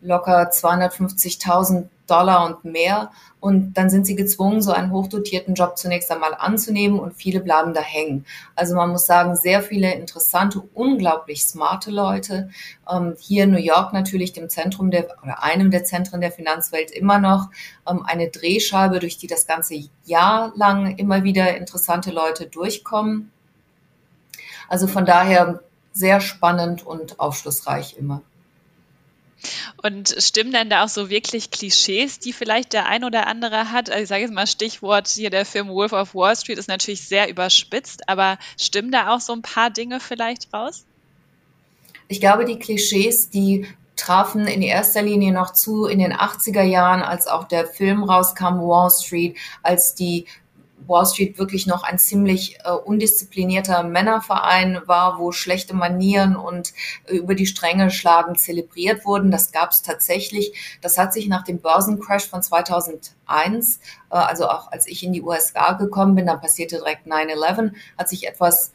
locker 0.00 0.50
250.000 0.50 1.84
Dollar 2.12 2.46
und 2.46 2.64
mehr. 2.64 3.10
Und 3.40 3.74
dann 3.74 3.90
sind 3.90 4.06
sie 4.06 4.14
gezwungen, 4.14 4.62
so 4.62 4.70
einen 4.70 4.92
hochdotierten 4.92 5.54
Job 5.54 5.76
zunächst 5.76 6.12
einmal 6.12 6.34
anzunehmen 6.34 7.00
und 7.00 7.14
viele 7.14 7.40
bleiben 7.40 7.74
da 7.74 7.80
hängen. 7.80 8.24
Also 8.54 8.76
man 8.76 8.90
muss 8.90 9.06
sagen, 9.06 9.34
sehr 9.34 9.62
viele 9.62 9.92
interessante, 9.94 10.62
unglaublich 10.74 11.44
smarte 11.44 11.90
Leute. 11.90 12.50
Ähm, 12.88 13.14
hier 13.18 13.44
in 13.44 13.50
New 13.50 13.58
York 13.58 13.92
natürlich 13.92 14.32
dem 14.32 14.48
Zentrum 14.48 14.90
der 14.90 15.06
oder 15.22 15.42
einem 15.42 15.70
der 15.70 15.84
Zentren 15.84 16.20
der 16.20 16.30
Finanzwelt 16.30 16.90
immer 16.90 17.18
noch 17.18 17.48
ähm, 17.88 18.04
eine 18.04 18.28
Drehscheibe, 18.28 19.00
durch 19.00 19.16
die 19.16 19.26
das 19.26 19.46
ganze 19.46 19.74
Jahr 20.04 20.52
lang 20.54 20.96
immer 20.98 21.24
wieder 21.24 21.56
interessante 21.56 22.12
Leute 22.12 22.46
durchkommen. 22.46 23.32
Also 24.68 24.86
von 24.86 25.04
daher 25.04 25.60
sehr 25.92 26.20
spannend 26.20 26.86
und 26.86 27.18
aufschlussreich 27.18 27.96
immer. 27.98 28.22
Und 29.82 30.14
stimmen 30.18 30.52
denn 30.52 30.70
da 30.70 30.84
auch 30.84 30.88
so 30.88 31.10
wirklich 31.10 31.50
Klischees, 31.50 32.18
die 32.18 32.32
vielleicht 32.32 32.72
der 32.72 32.86
ein 32.86 33.04
oder 33.04 33.26
andere 33.26 33.72
hat? 33.72 33.90
Also 33.90 34.02
ich 34.02 34.08
sage 34.08 34.22
jetzt 34.22 34.34
mal 34.34 34.46
Stichwort 34.46 35.08
hier 35.08 35.30
der 35.30 35.44
Film 35.44 35.68
Wolf 35.68 35.92
of 35.92 36.14
Wall 36.14 36.36
Street 36.36 36.58
ist 36.58 36.68
natürlich 36.68 37.02
sehr 37.02 37.28
überspitzt, 37.28 38.08
aber 38.08 38.38
stimmen 38.58 38.90
da 38.90 39.14
auch 39.14 39.20
so 39.20 39.32
ein 39.32 39.42
paar 39.42 39.70
Dinge 39.70 40.00
vielleicht 40.00 40.52
raus? 40.52 40.84
Ich 42.08 42.20
glaube, 42.20 42.44
die 42.44 42.58
Klischees, 42.58 43.30
die 43.30 43.66
trafen 43.96 44.46
in 44.46 44.62
erster 44.62 45.02
Linie 45.02 45.32
noch 45.32 45.52
zu 45.52 45.86
in 45.86 45.98
den 45.98 46.12
80er 46.12 46.62
Jahren, 46.62 47.02
als 47.02 47.26
auch 47.26 47.44
der 47.44 47.66
Film 47.66 48.02
rauskam, 48.02 48.58
Wall 48.58 48.90
Street, 48.90 49.36
als 49.62 49.94
die 49.94 50.26
Wall 50.86 51.06
Street 51.06 51.38
wirklich 51.38 51.66
noch 51.66 51.82
ein 51.82 51.98
ziemlich 51.98 52.58
äh, 52.64 52.70
undisziplinierter 52.70 53.82
Männerverein 53.82 54.80
war, 54.86 55.18
wo 55.18 55.32
schlechte 55.32 55.74
Manieren 55.74 56.36
und 56.36 56.72
äh, 57.06 57.16
über 57.16 57.34
die 57.34 57.46
Stränge 57.46 57.90
schlagen 57.90 58.36
zelebriert 58.36 59.04
wurden. 59.04 59.30
Das 59.30 59.52
gab 59.52 59.70
es 59.70 59.82
tatsächlich. 59.82 60.78
Das 60.80 60.98
hat 60.98 61.12
sich 61.12 61.28
nach 61.28 61.44
dem 61.44 61.60
Börsencrash 61.60 62.28
von 62.28 62.42
2001, 62.42 63.80
äh, 64.10 64.14
also 64.14 64.48
auch 64.48 64.70
als 64.70 64.86
ich 64.86 65.02
in 65.02 65.12
die 65.12 65.22
USA 65.22 65.72
gekommen 65.72 66.14
bin, 66.14 66.26
dann 66.26 66.40
passierte 66.40 66.76
direkt 66.76 67.06
9-11, 67.06 67.72
hat 67.98 68.08
sich 68.08 68.26
etwas 68.26 68.72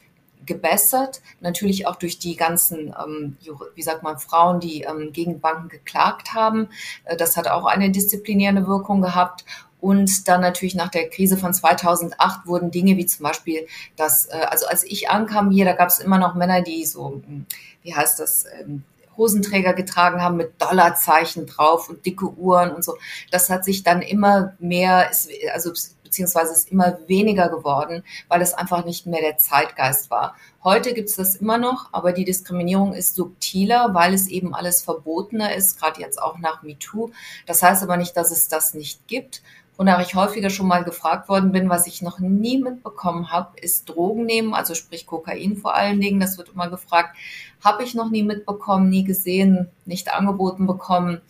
gebessert, 0.48 1.22
natürlich 1.42 1.86
auch 1.86 1.98
durch 1.98 2.18
die 2.18 2.36
ganzen, 2.36 2.96
ähm, 3.00 3.38
wie 3.76 3.82
sagt 3.84 4.02
man, 4.02 4.18
Frauen, 4.18 4.60
die 4.60 4.82
ähm, 4.82 5.12
gegen 5.14 5.40
Banken 5.40 5.70
geklagt 5.70 6.34
haben. 6.34 6.70
Äh, 7.04 7.18
das 7.18 7.38
hat 7.38 7.48
auch 7.48 7.66
eine 7.66 7.92
disziplinierende 7.92 8.66
Wirkung 8.66 9.02
gehabt. 9.02 9.46
Und 9.80 10.28
dann 10.28 10.42
natürlich 10.42 10.76
nach 10.76 10.90
der 10.90 11.10
Krise 11.10 11.38
von 11.38 11.54
2008 11.54 12.48
wurden 12.48 12.72
Dinge 12.72 12.98
wie 12.98 13.06
zum 13.06 13.24
Beispiel, 13.24 13.68
dass, 13.96 14.26
äh, 14.28 14.46
also 14.50 14.66
als 14.68 14.84
ich 14.84 15.10
ankam 15.10 15.52
hier, 15.52 15.66
da 15.66 15.74
gab 15.74 15.90
es 15.90 16.00
immer 16.00 16.18
noch 16.18 16.36
Männer, 16.36 16.62
die 16.62 16.86
so, 16.86 17.22
hm, 17.26 17.46
wie 17.84 17.96
heißt 17.96 18.20
das, 18.20 18.46
ähm, 18.60 18.84
Hosenträger 19.18 19.74
getragen 19.74 20.22
haben 20.22 20.38
mit 20.38 20.62
Dollarzeichen 20.62 21.48
drauf 21.48 21.90
und 21.90 22.06
dicke 22.06 22.28
Uhren 22.28 22.72
und 22.72 22.84
so. 22.84 22.98
Das 23.32 23.50
hat 23.50 23.66
sich 23.66 23.84
dann 23.84 24.02
immer 24.02 24.54
mehr, 24.60 25.10
also 25.54 25.72
beziehungsweise 26.04 26.54
ist 26.54 26.72
immer 26.72 27.00
weniger 27.08 27.50
geworden, 27.50 28.04
weil 28.28 28.42
es 28.42 28.54
einfach 28.54 28.86
nicht 28.86 29.06
mehr 29.08 29.22
der 29.22 29.38
Zeitgeist 29.38 30.10
war. 30.10 30.36
Heute 30.64 30.94
gibt 30.94 31.10
es 31.10 31.16
das 31.16 31.36
immer 31.36 31.58
noch, 31.58 31.90
aber 31.92 32.14
die 32.14 32.26
Diskriminierung 32.26 32.94
ist 32.94 33.16
subtiler, 33.16 33.94
weil 33.94 34.14
es 34.14 34.28
eben 34.28 34.54
alles 34.54 34.82
verbotener 34.82 35.54
ist, 35.56 35.80
gerade 35.80 36.00
jetzt 36.00 36.22
auch 36.22 36.38
nach 36.38 36.64
MeToo. 36.64 37.12
Das 37.46 37.62
heißt 37.62 37.84
aber 37.84 37.98
nicht, 37.98 38.16
dass 38.16 38.32
es 38.32 38.48
das 38.48 38.74
nicht 38.74 39.08
gibt. 39.08 39.42
Wonach 39.78 40.02
ich 40.02 40.16
häufiger 40.16 40.50
schon 40.50 40.68
mal 40.68 40.84
gefragt 40.84 41.30
worden 41.30 41.52
bin, 41.52 41.70
was 41.70 41.86
ich 41.86 42.02
noch 42.02 42.18
nie 42.18 42.58
mitbekommen 42.58 43.32
habe, 43.32 43.60
ist 43.60 43.88
Drogen 43.88 44.26
nehmen, 44.26 44.56
also 44.56 44.74
sprich 44.74 45.06
Kokain 45.06 45.56
vor 45.56 45.76
allen 45.76 46.02
Dingen. 46.02 46.20
Das 46.20 46.40
wird 46.40 46.50
immer 46.50 46.70
gefragt. 46.70 47.16
Habe 47.64 47.84
ich 47.84 47.94
noch 47.94 48.10
nie 48.10 48.24
mitbekommen, 48.24 48.90
nie 48.90 49.04
gesehen, 49.04 49.70
nicht 49.86 50.12
angeboten 50.12 50.66
bekommen. 50.66 51.22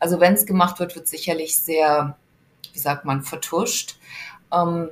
Also 0.00 0.18
wenn 0.18 0.34
es 0.34 0.44
gemacht 0.44 0.80
wird, 0.80 0.96
wird 0.96 1.06
sicherlich 1.06 1.56
sehr, 1.56 2.16
wie 2.72 2.78
sagt 2.80 3.04
man, 3.04 3.22
vertuscht. 3.22 3.96
Ähm, 4.52 4.88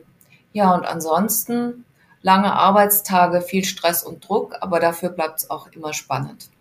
ja, 0.52 0.72
und 0.72 0.86
ansonsten 0.86 1.84
lange 2.22 2.52
Arbeitstage, 2.52 3.42
viel 3.42 3.64
Stress 3.64 4.04
und 4.04 4.28
Druck, 4.28 4.54
aber 4.60 4.78
dafür 4.78 5.08
bleibt 5.08 5.40
es 5.40 5.50
auch 5.50 5.66
immer 5.72 5.92
spannend. 5.92 6.51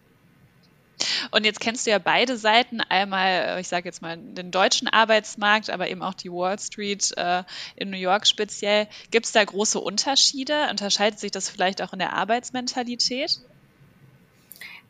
Und 1.32 1.46
jetzt 1.46 1.60
kennst 1.60 1.86
du 1.86 1.92
ja 1.92 2.00
beide 2.00 2.38
Seiten, 2.38 2.82
einmal, 2.82 3.58
äh, 3.58 3.62
ich 3.62 3.68
sage 3.68 3.88
jetzt 3.88 4.02
mal, 4.02 4.18
den 4.18 4.52
deutschen 4.52 4.88
Arbeitsmarkt, 4.88 5.70
aber 5.70 5.90
eben 5.90 6.02
auch 6.02 6.14
die 6.14 6.32
Wall 6.32 6.58
Street 6.60 7.12
äh, 7.18 7.44
in 7.76 7.90
New 7.90 7.98
York 7.98 8.28
speziell. 8.28 8.88
Gibt 9.12 9.26
es 9.26 9.32
da 9.32 9.44
große 9.44 9.80
Unterschiede? 9.80 10.68
Unterscheidet 10.70 11.20
sich 11.20 11.32
das 11.32 11.50
vielleicht 11.50 11.82
auch 11.82 11.94
in 11.94 12.00
der 12.00 12.14
Arbeitsmentalität? 12.14 13.40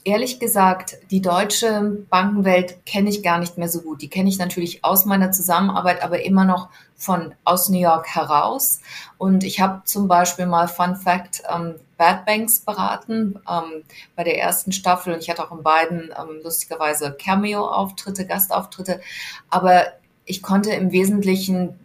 Ehrlich 0.04 0.40
gesagt, 0.40 0.98
die 1.12 1.22
deutsche 1.22 2.06
Bankenwelt 2.10 2.86
kenne 2.88 3.10
ich 3.10 3.22
gar 3.22 3.38
nicht 3.38 3.60
mehr 3.60 3.70
so 3.70 3.82
gut. 3.82 4.02
Die 4.02 4.10
kenne 4.10 4.30
ich 4.30 4.40
natürlich 4.40 4.84
aus 4.84 5.06
meiner 5.06 5.32
Zusammenarbeit, 5.32 6.04
aber 6.04 6.24
immer 6.24 6.44
noch 6.44 6.70
von 6.96 7.36
aus 7.44 7.70
New 7.70 7.80
York 7.80 8.08
heraus. 8.08 8.82
Und 9.20 9.44
ich 9.44 9.60
habe 9.60 9.84
zum 9.86 10.08
Beispiel 10.08 10.48
mal 10.48 10.68
Fun 10.68 10.96
Fact 10.96 11.44
ähm, 11.48 11.76
Bad 11.98 12.26
Banks 12.26 12.62
beraten 12.62 13.40
ähm, 13.48 13.84
bei 14.16 14.24
der 14.24 14.40
ersten 14.40 14.72
Staffel 14.72 15.14
und 15.14 15.20
ich 15.20 15.30
hatte 15.30 15.44
auch 15.44 15.56
in 15.56 15.62
beiden 15.62 16.12
ähm, 16.20 16.40
lustigerweise 16.44 17.16
Cameo-Auftritte, 17.16 18.26
Gastauftritte. 18.26 19.02
Aber 19.52 19.84
ich 20.26 20.42
konnte 20.42 20.72
im 20.72 20.92
Wesentlichen 20.92 21.78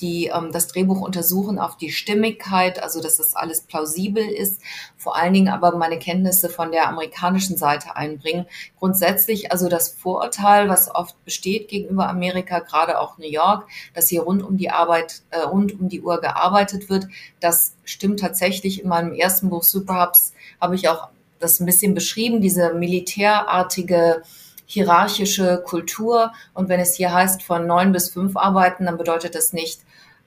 die 0.00 0.26
ähm, 0.26 0.50
das 0.52 0.68
Drehbuch 0.68 1.00
untersuchen 1.00 1.58
auf 1.58 1.76
die 1.76 1.90
Stimmigkeit, 1.90 2.82
also 2.82 3.00
dass 3.00 3.16
das 3.16 3.36
alles 3.36 3.62
plausibel 3.62 4.24
ist, 4.24 4.60
vor 4.96 5.16
allen 5.16 5.32
Dingen 5.32 5.48
aber 5.48 5.76
meine 5.76 5.98
Kenntnisse 5.98 6.48
von 6.48 6.72
der 6.72 6.88
amerikanischen 6.88 7.56
Seite 7.56 7.96
einbringen. 7.96 8.46
Grundsätzlich 8.78 9.52
also 9.52 9.68
das 9.68 9.90
Vorurteil, 9.90 10.68
was 10.68 10.92
oft 10.94 11.22
besteht 11.24 11.68
gegenüber 11.68 12.08
Amerika, 12.08 12.58
gerade 12.58 13.00
auch 13.00 13.18
New 13.18 13.30
York, 13.30 13.68
dass 13.94 14.08
hier 14.08 14.22
rund 14.22 14.42
um 14.42 14.56
die 14.56 14.70
Arbeit, 14.70 15.22
äh, 15.30 15.40
rund 15.40 15.78
um 15.78 15.88
die 15.88 16.02
Uhr 16.02 16.20
gearbeitet 16.20 16.88
wird, 16.90 17.06
das 17.40 17.76
stimmt 17.84 18.20
tatsächlich. 18.20 18.82
In 18.82 18.88
meinem 18.88 19.12
ersten 19.12 19.50
Buch 19.50 19.62
Superhubs 19.62 20.32
habe 20.60 20.74
ich 20.74 20.88
auch 20.88 21.08
das 21.38 21.60
ein 21.60 21.66
bisschen 21.66 21.94
beschrieben, 21.94 22.40
diese 22.40 22.74
militärartige 22.74 24.22
hierarchische 24.66 25.62
Kultur. 25.64 26.32
Und 26.54 26.68
wenn 26.68 26.80
es 26.80 26.94
hier 26.94 27.12
heißt, 27.12 27.42
von 27.42 27.66
neun 27.66 27.92
bis 27.92 28.10
fünf 28.10 28.36
arbeiten, 28.36 28.86
dann 28.86 28.96
bedeutet 28.96 29.34
das 29.34 29.52
nicht, 29.52 29.80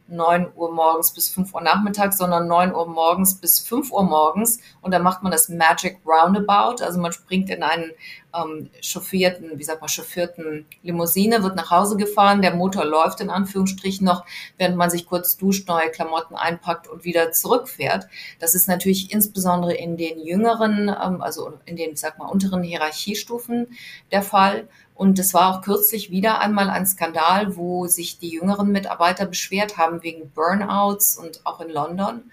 9 0.07 0.51
Uhr 0.55 0.71
morgens 0.71 1.13
bis 1.13 1.29
5 1.29 1.53
Uhr 1.53 1.61
nachmittags, 1.61 2.17
sondern 2.17 2.47
9 2.47 2.73
Uhr 2.73 2.87
morgens 2.87 3.35
bis 3.35 3.59
5 3.59 3.91
Uhr 3.91 4.03
morgens. 4.03 4.59
Und 4.81 4.91
dann 4.91 5.03
macht 5.03 5.23
man 5.23 5.31
das 5.31 5.49
Magic 5.49 5.99
Roundabout. 6.05 6.83
Also 6.83 6.99
man 6.99 7.11
springt 7.11 7.49
in 7.49 7.63
einen 7.63 7.91
ähm, 8.37 8.69
chauffierten, 8.81 9.57
wie 9.57 9.63
sagt 9.63 9.81
man, 9.81 9.89
chauffierten 9.89 10.65
Limousine, 10.83 11.43
wird 11.43 11.55
nach 11.55 11.71
Hause 11.71 11.97
gefahren, 11.97 12.41
der 12.41 12.55
Motor 12.55 12.85
läuft 12.85 13.21
in 13.21 13.29
Anführungsstrichen 13.29 14.05
noch, 14.05 14.25
während 14.57 14.77
man 14.77 14.89
sich 14.89 15.05
kurz 15.05 15.37
duscht, 15.37 15.67
neue 15.67 15.89
Klamotten 15.89 16.35
einpackt 16.35 16.87
und 16.87 17.03
wieder 17.03 17.31
zurückfährt. 17.31 18.07
Das 18.39 18.55
ist 18.55 18.67
natürlich 18.67 19.11
insbesondere 19.11 19.73
in 19.73 19.97
den 19.97 20.19
jüngeren, 20.19 20.89
ähm, 20.89 21.21
also 21.21 21.53
in 21.65 21.75
den, 21.75 21.95
sag 21.95 22.17
mal, 22.19 22.27
unteren 22.27 22.63
Hierarchiestufen 22.63 23.67
der 24.11 24.21
Fall. 24.21 24.67
Und 24.97 25.19
es 25.19 25.35
war 25.35 25.53
auch 25.53 25.61
kürzlich 25.61 26.09
wieder 26.09 26.39
einmal 26.39 26.71
ein 26.71 26.87
Skandal, 26.87 27.55
wo 27.55 27.85
sich 27.85 28.17
die 28.17 28.29
jüngeren 28.29 28.71
Mitarbeiter 28.71 29.27
beschwert 29.27 29.77
haben 29.77 30.01
wegen 30.01 30.31
Burnouts 30.31 31.17
und 31.17 31.45
auch 31.45 31.61
in 31.61 31.69
London. 31.69 32.31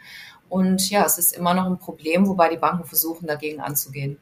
Und 0.49 0.89
ja, 0.89 1.05
es 1.05 1.19
ist 1.19 1.37
immer 1.37 1.53
noch 1.53 1.67
ein 1.67 1.79
Problem, 1.79 2.27
wobei 2.27 2.49
die 2.49 2.57
Banken 2.57 2.85
versuchen, 2.85 3.27
dagegen 3.27 3.61
anzugehen. 3.61 4.19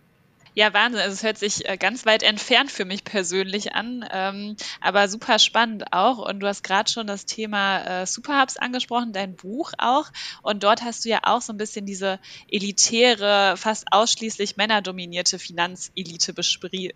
Ja, 0.54 0.75
Wahnsinn. 0.75 1.00
Also 1.00 1.14
es 1.14 1.23
hört 1.23 1.38
sich 1.38 1.66
äh, 1.66 1.78
ganz 1.78 2.04
weit 2.04 2.23
entfernt 2.23 2.71
für 2.71 2.85
mich 2.85 3.04
persönlich 3.04 3.75
an, 3.75 4.06
ähm, 4.12 4.56
aber 4.82 5.09
super 5.09 5.38
spannend 5.38 5.94
auch. 5.94 6.18
Und 6.18 6.40
du 6.40 6.47
hast 6.47 6.62
gerade 6.62 6.90
schon 6.90 7.06
das 7.06 7.25
Thema 7.25 8.02
äh, 8.02 8.06
Superhubs 8.06 8.59
angesprochen, 8.59 9.14
dein 9.14 9.35
Buch 9.35 9.73
auch. 9.78 10.11
Und 10.42 10.62
dort 10.62 10.82
hast 10.82 11.06
du 11.06 11.09
ja 11.09 11.21
auch 11.23 11.40
so 11.40 11.54
ein 11.54 11.56
bisschen 11.56 11.87
diese 11.87 12.21
elitäre, 12.49 13.56
fast 13.56 13.87
ausschließlich 13.92 14.59
männerdominierte 14.59 15.38
Finanzelite 15.38 16.35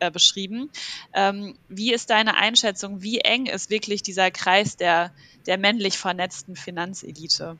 äh, 0.00 0.10
beschrieben. 0.10 0.70
Ähm, 1.14 1.56
wie 1.68 1.94
ist 1.94 2.10
deine 2.10 2.36
Einschätzung? 2.36 3.00
Wie 3.00 3.20
eng 3.20 3.46
ist 3.46 3.70
wirklich 3.70 4.02
dieser 4.02 4.30
Kreis 4.30 4.76
der, 4.76 5.12
der 5.46 5.56
männlich 5.56 5.96
vernetzten 5.96 6.56
Finanzelite? 6.56 7.56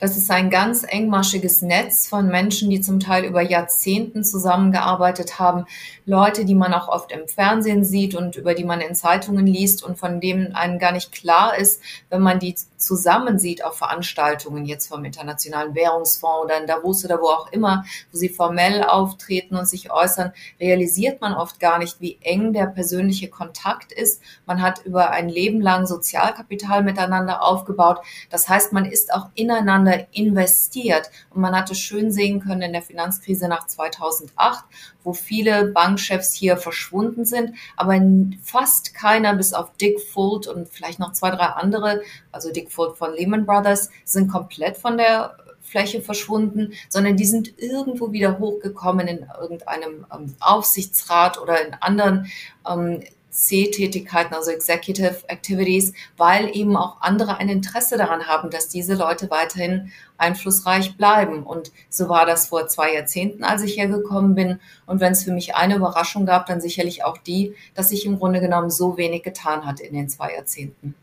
Das 0.00 0.16
ist 0.16 0.30
ein 0.30 0.50
ganz 0.50 0.82
engmaschiges 0.82 1.62
Netz 1.62 2.08
von 2.08 2.26
Menschen, 2.26 2.68
die 2.68 2.80
zum 2.80 2.98
Teil 2.98 3.24
über 3.24 3.42
Jahrzehnten 3.42 4.24
zusammengearbeitet 4.24 5.38
haben. 5.38 5.66
Leute, 6.04 6.44
die 6.44 6.56
man 6.56 6.74
auch 6.74 6.88
oft 6.88 7.12
im 7.12 7.28
Fernsehen 7.28 7.84
sieht 7.84 8.14
und 8.14 8.36
über 8.36 8.54
die 8.54 8.64
man 8.64 8.80
in 8.80 8.94
Zeitungen 8.94 9.46
liest 9.46 9.84
und 9.84 9.96
von 9.96 10.20
denen 10.20 10.54
einem 10.54 10.78
gar 10.78 10.92
nicht 10.92 11.12
klar 11.12 11.56
ist, 11.56 11.80
wenn 12.10 12.22
man 12.22 12.40
die 12.40 12.56
zusammen 12.84 13.38
sieht 13.38 13.64
auf 13.64 13.78
Veranstaltungen 13.78 14.64
jetzt 14.64 14.88
vom 14.88 15.04
Internationalen 15.04 15.74
Währungsfonds 15.74 16.44
oder 16.44 16.60
in 16.60 16.66
Davos 16.66 17.04
oder 17.04 17.20
wo 17.20 17.26
auch 17.26 17.52
immer, 17.52 17.84
wo 18.12 18.18
sie 18.18 18.28
formell 18.28 18.82
auftreten 18.82 19.56
und 19.56 19.68
sich 19.68 19.90
äußern, 19.90 20.32
realisiert 20.60 21.20
man 21.20 21.34
oft 21.34 21.60
gar 21.60 21.78
nicht, 21.78 22.00
wie 22.00 22.18
eng 22.20 22.52
der 22.52 22.66
persönliche 22.66 23.28
Kontakt 23.28 23.92
ist. 23.92 24.22
Man 24.46 24.62
hat 24.62 24.84
über 24.84 25.10
ein 25.10 25.28
Leben 25.28 25.60
lang 25.60 25.86
Sozialkapital 25.86 26.82
miteinander 26.82 27.42
aufgebaut. 27.42 28.00
Das 28.30 28.48
heißt, 28.48 28.72
man 28.72 28.84
ist 28.84 29.12
auch 29.12 29.30
ineinander 29.34 30.06
investiert. 30.12 31.10
Und 31.30 31.40
man 31.40 31.56
hatte 31.56 31.74
schön 31.74 32.12
sehen 32.12 32.40
können 32.40 32.62
in 32.62 32.72
der 32.72 32.82
Finanzkrise 32.82 33.48
nach 33.48 33.66
2008, 33.66 34.64
wo 35.02 35.12
viele 35.12 35.66
Bankchefs 35.66 36.32
hier 36.32 36.56
verschwunden 36.56 37.24
sind, 37.24 37.54
aber 37.76 38.00
fast 38.42 38.94
keiner, 38.94 39.34
bis 39.34 39.52
auf 39.52 39.76
Dick 39.76 40.00
Fuld 40.00 40.46
und 40.46 40.68
vielleicht 40.68 40.98
noch 40.98 41.12
zwei, 41.12 41.30
drei 41.30 41.46
andere, 41.46 42.02
also 42.32 42.50
Dick 42.50 42.72
Fuld 42.74 42.96
von 42.96 43.14
Lehman 43.14 43.46
Brothers, 43.46 43.90
sind 44.04 44.30
komplett 44.30 44.76
von 44.76 44.98
der 44.98 45.36
Fläche 45.62 46.02
verschwunden, 46.02 46.72
sondern 46.88 47.16
die 47.16 47.24
sind 47.24 47.58
irgendwo 47.58 48.12
wieder 48.12 48.38
hochgekommen 48.38 49.08
in 49.08 49.26
irgendeinem 49.40 50.06
ähm, 50.12 50.34
Aufsichtsrat 50.40 51.40
oder 51.40 51.66
in 51.66 51.74
anderen 51.74 52.30
ähm, 52.68 53.00
C-Tätigkeiten, 53.34 54.32
also 54.32 54.52
Executive 54.52 55.28
Activities, 55.28 55.92
weil 56.16 56.54
eben 56.56 56.76
auch 56.76 57.00
andere 57.00 57.38
ein 57.38 57.48
Interesse 57.48 57.96
daran 57.96 58.26
haben, 58.26 58.50
dass 58.50 58.68
diese 58.68 58.94
Leute 58.94 59.28
weiterhin 59.28 59.90
einflussreich 60.18 60.96
bleiben. 60.96 61.42
Und 61.42 61.72
so 61.90 62.08
war 62.08 62.26
das 62.26 62.46
vor 62.46 62.68
zwei 62.68 62.94
Jahrzehnten, 62.94 63.42
als 63.42 63.62
ich 63.62 63.76
hergekommen 63.76 64.36
bin. 64.36 64.60
Und 64.86 65.00
wenn 65.00 65.12
es 65.12 65.24
für 65.24 65.32
mich 65.32 65.56
eine 65.56 65.74
Überraschung 65.74 66.26
gab, 66.26 66.46
dann 66.46 66.60
sicherlich 66.60 67.04
auch 67.04 67.18
die, 67.18 67.56
dass 67.74 67.88
sich 67.88 68.06
im 68.06 68.20
Grunde 68.20 68.40
genommen 68.40 68.70
so 68.70 68.96
wenig 68.96 69.24
getan 69.24 69.66
hat 69.66 69.80
in 69.80 69.94
den 69.94 70.08
zwei 70.08 70.32
Jahrzehnten. 70.34 70.94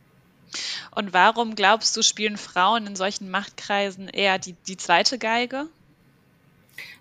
Und 0.93 1.13
warum 1.13 1.55
glaubst 1.55 1.96
du, 1.96 2.01
spielen 2.01 2.38
Frauen 2.38 2.88
in 2.88 2.96
solchen 2.96 3.29
Machtkreisen 3.29 4.08
eher 4.08 4.39
die, 4.39 4.53
die 4.67 4.77
zweite 4.77 5.17
Geige? 5.17 5.67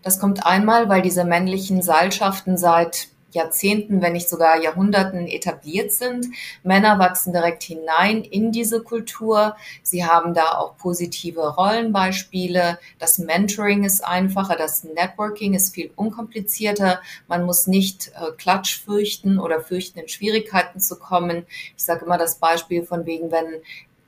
Das 0.02 0.18
kommt 0.18 0.46
einmal, 0.46 0.88
weil 0.88 1.02
diese 1.02 1.24
männlichen 1.24 1.82
Seilschaften 1.82 2.56
seit 2.56 3.08
Jahrzehnten, 3.34 4.02
wenn 4.02 4.12
nicht 4.12 4.28
sogar 4.28 4.62
Jahrhunderten 4.62 5.26
etabliert 5.26 5.92
sind. 5.92 6.26
Männer 6.62 6.98
wachsen 6.98 7.32
direkt 7.32 7.62
hinein 7.62 8.22
in 8.22 8.52
diese 8.52 8.82
Kultur. 8.82 9.56
Sie 9.82 10.04
haben 10.04 10.34
da 10.34 10.58
auch 10.58 10.76
positive 10.76 11.54
Rollenbeispiele. 11.54 12.78
Das 12.98 13.18
Mentoring 13.18 13.84
ist 13.84 14.04
einfacher, 14.04 14.56
das 14.56 14.84
Networking 14.84 15.54
ist 15.54 15.74
viel 15.74 15.90
unkomplizierter. 15.96 17.00
Man 17.28 17.44
muss 17.44 17.66
nicht 17.66 18.08
äh, 18.08 18.32
Klatsch 18.36 18.80
fürchten 18.80 19.38
oder 19.38 19.60
fürchten, 19.60 20.00
in 20.00 20.08
Schwierigkeiten 20.08 20.80
zu 20.80 20.98
kommen. 20.98 21.46
Ich 21.76 21.84
sage 21.84 22.04
immer 22.04 22.18
das 22.18 22.36
Beispiel 22.38 22.84
von 22.84 23.06
wegen, 23.06 23.30
wenn 23.30 23.60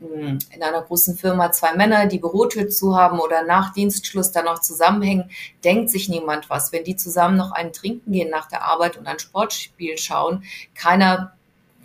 in 0.02 0.62
einer 0.62 0.82
großen 0.82 1.16
Firma 1.16 1.52
zwei 1.52 1.74
Männer 1.74 2.06
die 2.06 2.18
Bürotür 2.18 2.68
zu 2.68 2.96
haben 2.96 3.20
oder 3.20 3.44
nach 3.44 3.72
Dienstschluss 3.72 4.32
dann 4.32 4.46
noch 4.46 4.60
zusammenhängen, 4.60 5.30
denkt 5.64 5.90
sich 5.90 6.08
niemand 6.08 6.50
was. 6.50 6.72
Wenn 6.72 6.84
die 6.84 6.96
zusammen 6.96 7.36
noch 7.36 7.52
einen 7.52 7.72
trinken 7.72 8.12
gehen 8.12 8.30
nach 8.30 8.48
der 8.48 8.62
Arbeit 8.62 8.96
und 8.96 9.06
ein 9.06 9.18
Sportspiel 9.18 9.98
schauen, 9.98 10.44
keiner 10.74 11.32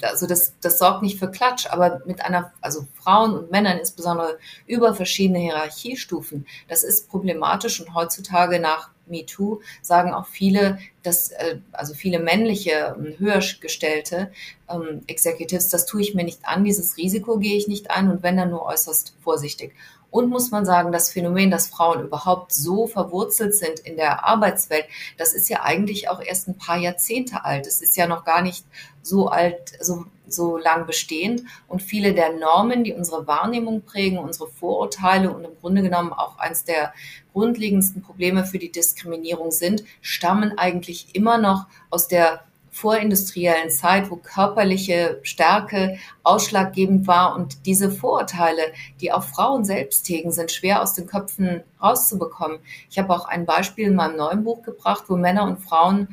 also 0.01 0.27
das, 0.27 0.53
das 0.61 0.77
sorgt 0.77 1.01
nicht 1.01 1.17
für 1.17 1.31
Klatsch, 1.31 1.65
aber 1.67 2.01
mit 2.05 2.23
einer, 2.23 2.53
also 2.61 2.87
Frauen 3.01 3.33
und 3.33 3.51
Männern 3.51 3.79
insbesondere 3.79 4.37
über 4.67 4.93
verschiedene 4.93 5.39
Hierarchiestufen, 5.39 6.45
das 6.67 6.83
ist 6.83 7.09
problematisch 7.09 7.81
und 7.81 7.93
heutzutage 7.95 8.59
nach 8.59 8.91
MeToo 9.09 9.61
sagen 9.81 10.13
auch 10.13 10.27
viele, 10.27 10.79
dass, 11.03 11.29
äh, 11.29 11.59
also 11.71 11.93
viele 11.93 12.19
männliche, 12.19 12.95
ähm, 12.97 13.15
höher 13.17 13.41
gestellte 13.61 14.31
ähm, 14.69 15.01
Executives, 15.07 15.69
das 15.69 15.85
tue 15.85 16.01
ich 16.01 16.15
mir 16.15 16.23
nicht 16.23 16.41
an, 16.43 16.63
dieses 16.63 16.97
Risiko 16.97 17.37
gehe 17.37 17.57
ich 17.57 17.67
nicht 17.67 17.91
ein 17.91 18.09
und 18.09 18.23
wenn 18.23 18.37
dann 18.37 18.49
nur 18.49 18.65
äußerst 18.65 19.15
vorsichtig. 19.21 19.73
Und 20.09 20.29
muss 20.29 20.51
man 20.51 20.65
sagen, 20.65 20.91
das 20.91 21.11
Phänomen, 21.11 21.51
dass 21.51 21.67
Frauen 21.67 22.05
überhaupt 22.05 22.53
so 22.53 22.87
verwurzelt 22.87 23.53
sind 23.53 23.79
in 23.81 23.97
der 23.97 24.25
Arbeitswelt, 24.25 24.85
das 25.17 25.33
ist 25.33 25.49
ja 25.49 25.63
eigentlich 25.63 26.09
auch 26.09 26.21
erst 26.21 26.47
ein 26.47 26.57
paar 26.57 26.77
Jahrzehnte 26.77 27.43
alt. 27.43 27.67
Es 27.67 27.81
ist 27.81 27.97
ja 27.97 28.07
noch 28.07 28.23
gar 28.23 28.41
nicht 28.41 28.65
so 29.01 29.27
alt, 29.27 29.73
so, 29.81 30.05
so 30.29 30.57
lang 30.57 30.85
bestehend. 30.85 31.43
Und 31.67 31.81
viele 31.81 32.13
der 32.13 32.33
Normen, 32.33 32.83
die 32.83 32.93
unsere 32.93 33.27
Wahrnehmung 33.27 33.81
prägen, 33.81 34.17
unsere 34.17 34.49
Vorurteile 34.49 35.31
und 35.31 35.43
im 35.43 35.57
Grunde 35.59 35.81
genommen 35.81 36.13
auch 36.13 36.37
eins 36.39 36.63
der 36.63 36.93
grundlegendsten 37.33 38.01
Probleme 38.01 38.45
für 38.45 38.59
die 38.59 38.71
Diskriminierung 38.71 39.51
sind, 39.51 39.83
stammen 40.01 40.57
eigentlich 40.57 41.13
immer 41.13 41.37
noch 41.37 41.67
aus 41.89 42.07
der 42.07 42.41
vorindustriellen 42.77 43.71
Zeit, 43.71 44.11
wo 44.11 44.17
körperliche 44.17 45.19
Stärke 45.23 45.97
ausschlaggebend 46.21 47.07
war 47.07 47.35
und 47.35 47.65
diese 47.65 47.89
Vorurteile, 47.89 48.61
die 49.01 49.11
auch 49.11 49.23
Frauen 49.23 49.65
selbst 49.65 50.07
hegen, 50.07 50.31
sind 50.31 50.51
schwer 50.51 50.83
aus 50.83 50.93
den 50.93 51.07
Köpfen 51.07 51.63
rauszubekommen. 51.81 52.59
Ich 52.89 52.99
habe 52.99 53.13
auch 53.13 53.25
ein 53.25 53.47
Beispiel 53.47 53.87
in 53.87 53.95
meinem 53.95 54.17
neuen 54.17 54.43
Buch 54.43 54.61
gebracht, 54.61 55.05
wo 55.07 55.17
Männer 55.17 55.45
und 55.45 55.57
Frauen 55.57 56.09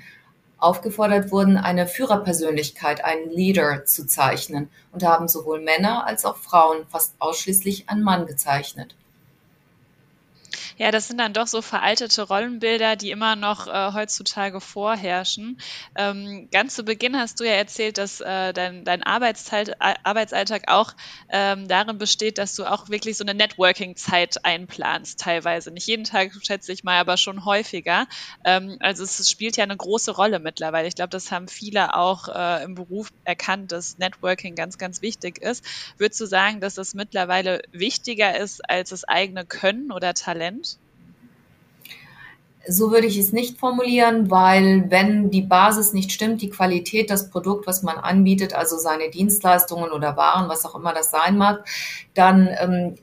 aufgefordert 0.64 1.30
wurden, 1.30 1.56
eine 1.56 1.86
Führerpersönlichkeit, 1.86 3.04
einen 3.04 3.30
Leader 3.30 3.84
zu 3.84 4.06
zeichnen. 4.06 4.70
Und 4.92 5.04
haben 5.04 5.28
sowohl 5.28 5.60
Männer 5.60 6.06
als 6.06 6.24
auch 6.24 6.36
Frauen 6.36 6.86
fast 6.88 7.14
ausschließlich 7.18 7.88
einen 7.88 8.02
Mann 8.02 8.26
gezeichnet. 8.26 8.96
Ja, 10.76 10.90
das 10.90 11.06
sind 11.06 11.18
dann 11.18 11.32
doch 11.32 11.46
so 11.46 11.62
veraltete 11.62 12.22
Rollenbilder, 12.22 12.96
die 12.96 13.10
immer 13.12 13.36
noch 13.36 13.66
äh, 13.68 13.92
heutzutage 13.92 14.60
vorherrschen. 14.60 15.58
Ähm, 15.96 16.48
ganz 16.50 16.74
zu 16.74 16.84
Beginn 16.84 17.16
hast 17.16 17.38
du 17.38 17.44
ja 17.44 17.52
erzählt, 17.52 17.96
dass 17.98 18.20
äh, 18.20 18.52
dein, 18.52 18.84
dein 18.84 19.02
Arbeitszeit, 19.04 19.76
Arbeitsalltag 19.80 20.64
auch 20.68 20.94
ähm, 21.30 21.68
darin 21.68 21.98
besteht, 21.98 22.38
dass 22.38 22.54
du 22.56 22.64
auch 22.64 22.88
wirklich 22.88 23.16
so 23.16 23.24
eine 23.24 23.34
Networking-Zeit 23.34 24.44
einplanst, 24.44 25.20
teilweise. 25.20 25.70
Nicht 25.70 25.86
jeden 25.86 26.04
Tag, 26.04 26.32
schätze 26.42 26.72
ich 26.72 26.82
mal, 26.82 26.98
aber 26.98 27.16
schon 27.18 27.44
häufiger. 27.44 28.06
Ähm, 28.44 28.76
also 28.80 29.04
es 29.04 29.30
spielt 29.30 29.56
ja 29.56 29.62
eine 29.64 29.76
große 29.76 30.10
Rolle 30.12 30.40
mittlerweile. 30.40 30.88
Ich 30.88 30.96
glaube, 30.96 31.10
das 31.10 31.30
haben 31.30 31.46
viele 31.48 31.94
auch 31.94 32.28
äh, 32.28 32.64
im 32.64 32.74
Beruf 32.74 33.08
erkannt, 33.24 33.70
dass 33.70 33.98
Networking 33.98 34.56
ganz, 34.56 34.76
ganz 34.78 35.02
wichtig 35.02 35.38
ist. 35.40 35.64
Würdest 35.98 36.20
du 36.20 36.26
sagen, 36.26 36.60
dass 36.60 36.74
das 36.74 36.94
mittlerweile 36.94 37.62
wichtiger 37.72 38.36
ist 38.38 38.60
als 38.68 38.90
das 38.90 39.04
eigene 39.04 39.46
Können 39.46 39.92
oder 39.92 40.14
Talent? 40.14 40.63
So 42.66 42.90
würde 42.90 43.06
ich 43.06 43.18
es 43.18 43.32
nicht 43.32 43.58
formulieren, 43.58 44.30
weil 44.30 44.90
wenn 44.90 45.30
die 45.30 45.42
Basis 45.42 45.92
nicht 45.92 46.12
stimmt, 46.12 46.40
die 46.42 46.50
Qualität, 46.50 47.10
das 47.10 47.30
Produkt, 47.30 47.66
was 47.66 47.82
man 47.82 47.96
anbietet, 47.96 48.54
also 48.54 48.76
seine 48.78 49.10
Dienstleistungen 49.10 49.90
oder 49.90 50.16
Waren, 50.16 50.48
was 50.48 50.64
auch 50.64 50.74
immer 50.74 50.92
das 50.92 51.10
sein 51.10 51.36
mag, 51.36 51.66
dann 52.14 52.48
ähm, 52.58 52.94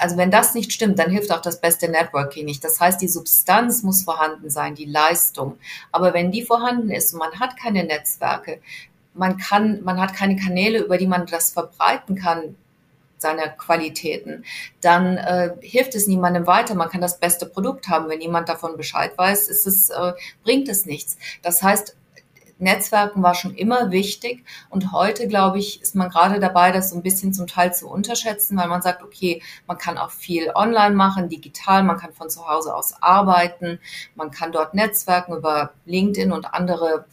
also 0.00 0.16
wenn 0.16 0.30
das 0.30 0.54
nicht 0.54 0.72
stimmt, 0.72 0.98
dann 0.98 1.10
hilft 1.10 1.32
auch 1.32 1.40
das 1.40 1.60
beste 1.60 1.88
Networking 1.88 2.44
nicht. 2.44 2.64
Das 2.64 2.80
heißt, 2.80 3.00
die 3.00 3.08
Substanz 3.08 3.82
muss 3.82 4.02
vorhanden 4.02 4.50
sein, 4.50 4.74
die 4.74 4.84
Leistung. 4.84 5.58
Aber 5.90 6.14
wenn 6.14 6.30
die 6.30 6.42
vorhanden 6.42 6.90
ist 6.90 7.12
und 7.12 7.18
man 7.18 7.38
hat 7.38 7.56
keine 7.56 7.84
Netzwerke, 7.84 8.60
man 9.14 9.36
kann, 9.36 9.82
man 9.82 10.00
hat 10.00 10.14
keine 10.14 10.36
Kanäle, 10.36 10.78
über 10.78 10.96
die 10.96 11.06
man 11.06 11.26
das 11.26 11.52
verbreiten 11.52 12.16
kann, 12.16 12.56
seiner 13.22 13.48
Qualitäten, 13.48 14.44
dann 14.82 15.16
äh, 15.16 15.54
hilft 15.62 15.94
es 15.94 16.06
niemandem 16.06 16.46
weiter. 16.46 16.74
Man 16.74 16.90
kann 16.90 17.00
das 17.00 17.18
beste 17.18 17.46
Produkt 17.46 17.88
haben. 17.88 18.08
Wenn 18.08 18.18
niemand 18.18 18.48
davon 18.48 18.76
Bescheid 18.76 19.16
weiß, 19.16 19.48
ist 19.48 19.66
es, 19.66 19.88
äh, 19.88 20.12
bringt 20.44 20.68
es 20.68 20.84
nichts. 20.84 21.16
Das 21.42 21.62
heißt, 21.62 21.96
Netzwerken 22.62 23.22
war 23.22 23.34
schon 23.34 23.54
immer 23.54 23.90
wichtig 23.90 24.44
und 24.70 24.92
heute, 24.92 25.26
glaube 25.26 25.58
ich, 25.58 25.82
ist 25.82 25.96
man 25.96 26.08
gerade 26.08 26.38
dabei, 26.38 26.70
das 26.70 26.90
so 26.90 26.96
ein 26.96 27.02
bisschen 27.02 27.34
zum 27.34 27.48
Teil 27.48 27.74
zu 27.74 27.88
unterschätzen, 27.88 28.56
weil 28.56 28.68
man 28.68 28.82
sagt, 28.82 29.02
okay, 29.02 29.42
man 29.66 29.78
kann 29.78 29.98
auch 29.98 30.10
viel 30.10 30.52
online 30.54 30.94
machen, 30.94 31.28
digital, 31.28 31.82
man 31.82 31.98
kann 31.98 32.12
von 32.12 32.30
zu 32.30 32.46
Hause 32.48 32.74
aus 32.74 33.02
arbeiten, 33.02 33.80
man 34.14 34.30
kann 34.30 34.52
dort 34.52 34.74
Netzwerken 34.74 35.36
über 35.36 35.72
LinkedIn 35.86 36.30
und 36.30 36.54
andere 36.54 37.04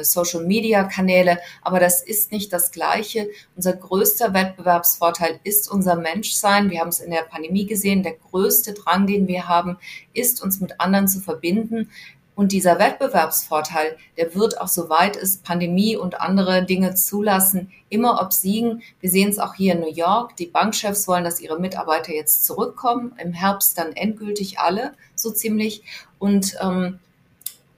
Social-Media-Kanäle, 0.00 1.38
aber 1.62 1.80
das 1.80 2.02
ist 2.02 2.32
nicht 2.32 2.52
das 2.52 2.72
Gleiche. 2.72 3.28
Unser 3.56 3.74
größter 3.74 4.32
Wettbewerbsvorteil 4.32 5.40
ist 5.44 5.70
unser 5.70 5.96
Menschsein. 5.96 6.70
Wir 6.70 6.80
haben 6.80 6.88
es 6.88 7.00
in 7.00 7.10
der 7.10 7.22
Pandemie 7.22 7.66
gesehen. 7.66 8.02
Der 8.02 8.14
größte 8.14 8.72
Drang, 8.72 9.06
den 9.06 9.28
wir 9.28 9.48
haben, 9.48 9.78
ist, 10.14 10.42
uns 10.42 10.60
mit 10.60 10.80
anderen 10.80 11.08
zu 11.08 11.20
verbinden. 11.20 11.90
Und 12.34 12.52
dieser 12.52 12.78
Wettbewerbsvorteil, 12.78 13.98
der 14.16 14.34
wird 14.34 14.58
auch 14.58 14.68
soweit 14.68 15.16
es 15.16 15.38
Pandemie 15.38 15.96
und 15.96 16.20
andere 16.20 16.64
Dinge 16.64 16.94
zulassen, 16.94 17.70
immer 17.90 18.22
obsiegen. 18.22 18.82
Wir 19.00 19.10
sehen 19.10 19.28
es 19.28 19.38
auch 19.38 19.54
hier 19.54 19.74
in 19.74 19.80
New 19.80 19.92
York. 19.92 20.36
Die 20.36 20.46
Bankchefs 20.46 21.06
wollen, 21.06 21.24
dass 21.24 21.40
ihre 21.40 21.60
Mitarbeiter 21.60 22.12
jetzt 22.14 22.46
zurückkommen. 22.46 23.12
Im 23.22 23.34
Herbst 23.34 23.76
dann 23.76 23.92
endgültig 23.92 24.58
alle, 24.58 24.94
so 25.14 25.30
ziemlich. 25.30 25.82
Und 26.18 26.56
ähm, 26.62 27.00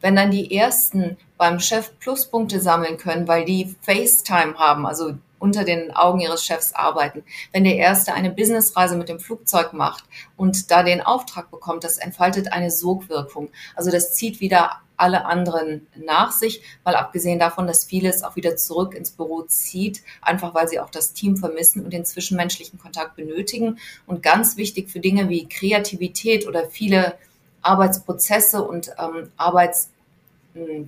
wenn 0.05 0.17
dann 0.17 0.31
die 0.31 0.55
ersten 0.55 1.17
beim 1.39 1.59
Chef 1.61 1.99
Pluspunkte 1.99 2.61
sammeln 2.61 2.99
können, 2.99 3.27
weil 3.27 3.47
die 3.47 3.75
FaceTime 3.81 4.59
haben, 4.59 4.85
also 4.85 5.15
unter 5.39 5.65
den 5.65 5.97
Augen 5.97 6.21
ihres 6.21 6.45
Chefs 6.45 6.75
arbeiten. 6.75 7.25
Wenn 7.53 7.65
der 7.65 7.77
Erste 7.77 8.13
eine 8.13 8.29
Businessreise 8.29 8.97
mit 8.97 9.09
dem 9.09 9.19
Flugzeug 9.19 9.73
macht 9.73 10.05
und 10.37 10.71
da 10.71 10.83
den 10.83 11.01
Auftrag 11.01 11.51
bekommt, 11.51 11.85
das 11.85 11.97
entfaltet 11.97 12.53
eine 12.53 12.71
Sogwirkung. 12.71 13.49
Also 13.75 13.91
das 13.91 14.15
zieht 14.15 14.41
wieder 14.41 14.73
alle 14.99 15.25
anderen 15.25 15.87
nach 15.97 16.33
sich, 16.33 16.61
mal 16.85 16.97
abgesehen 16.97 17.39
davon, 17.39 17.67
dass 17.67 17.85
vieles 17.85 18.23
auch 18.23 18.37
wieder 18.37 18.57
zurück 18.57 18.95
ins 18.95 19.11
Büro 19.11 19.41
zieht, 19.45 20.03
einfach 20.21 20.55
weil 20.55 20.69
sie 20.69 20.81
auch 20.81 20.91
das 20.91 21.15
Team 21.15 21.39
vermissen 21.39 21.83
und 21.83 21.95
den 21.95 22.05
zwischenmenschlichen 22.05 22.79
Kontakt 22.79 23.17
benötigen. 23.17 23.79
Und 24.07 24.23
ganz 24.23 24.59
wichtig 24.59 24.91
für 24.91 25.01
Dinge 25.01 25.31
wie 25.31 25.49
Kreativität 25.49 26.47
oder 26.47 26.69
viele 26.69 27.15
Arbeitsprozesse 27.63 28.63
und 28.63 28.91
ähm, 28.99 29.31
Arbeits 29.39 29.89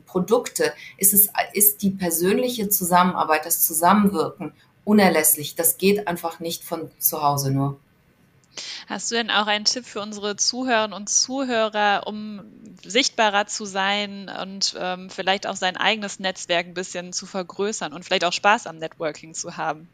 Produkte 0.07 0.73
ist 0.97 1.13
es, 1.13 1.31
ist 1.53 1.83
die 1.83 1.91
persönliche 1.91 2.69
Zusammenarbeit, 2.69 3.47
das 3.47 3.63
Zusammenwirken 3.63 4.53
unerlässlich. 4.85 5.55
Das 5.55 5.79
geht 5.79 6.07
einfach 6.09 6.41
nicht 6.41 6.65
von 6.65 6.91
zu 6.99 7.23
Hause 7.23 7.51
nur. 7.51 7.79
Hast 8.87 9.11
du 9.11 9.17
denn 9.17 9.31
auch 9.31 9.47
einen 9.47 9.65
Tipp 9.65 9.85
für 9.85 10.01
unsere 10.01 10.37
Zuhörerinnen 10.37 10.95
und 10.95 11.09
Zuhörer, 11.09 12.07
um 12.07 12.43
sichtbarer 12.85 13.47
zu 13.47 13.65
sein 13.65 14.31
und 14.43 14.75
ähm, 14.79 15.11
vielleicht 15.11 15.47
auch 15.47 15.57
sein 15.57 15.77
eigenes 15.77 16.21
Netzwerk 16.21 16.67
ein 16.67 16.75
bisschen 16.75 17.13
zu 17.13 17.27
vergrößern 17.27 17.93
und 17.93 18.05
vielleicht 18.05 18.25
auch 18.25 18.33
Spaß 18.33 18.67
am 18.67 18.79
Networking 18.79 19.35
zu 19.35 19.57
haben? 19.57 19.89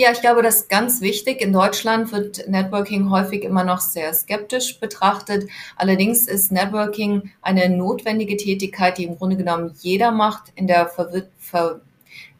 Ja, 0.00 0.12
ich 0.12 0.20
glaube, 0.20 0.42
das 0.42 0.58
ist 0.58 0.68
ganz 0.68 1.00
wichtig. 1.00 1.40
In 1.40 1.52
Deutschland 1.52 2.12
wird 2.12 2.46
Networking 2.46 3.10
häufig 3.10 3.42
immer 3.42 3.64
noch 3.64 3.80
sehr 3.80 4.14
skeptisch 4.14 4.78
betrachtet. 4.78 5.50
Allerdings 5.74 6.28
ist 6.28 6.52
Networking 6.52 7.32
eine 7.42 7.68
notwendige 7.68 8.36
Tätigkeit, 8.36 8.96
die 8.96 9.06
im 9.06 9.18
Grunde 9.18 9.36
genommen 9.36 9.74
jeder 9.80 10.12
macht 10.12 10.52
in 10.54 10.68
der 10.68 10.86
Ver, 10.86 11.80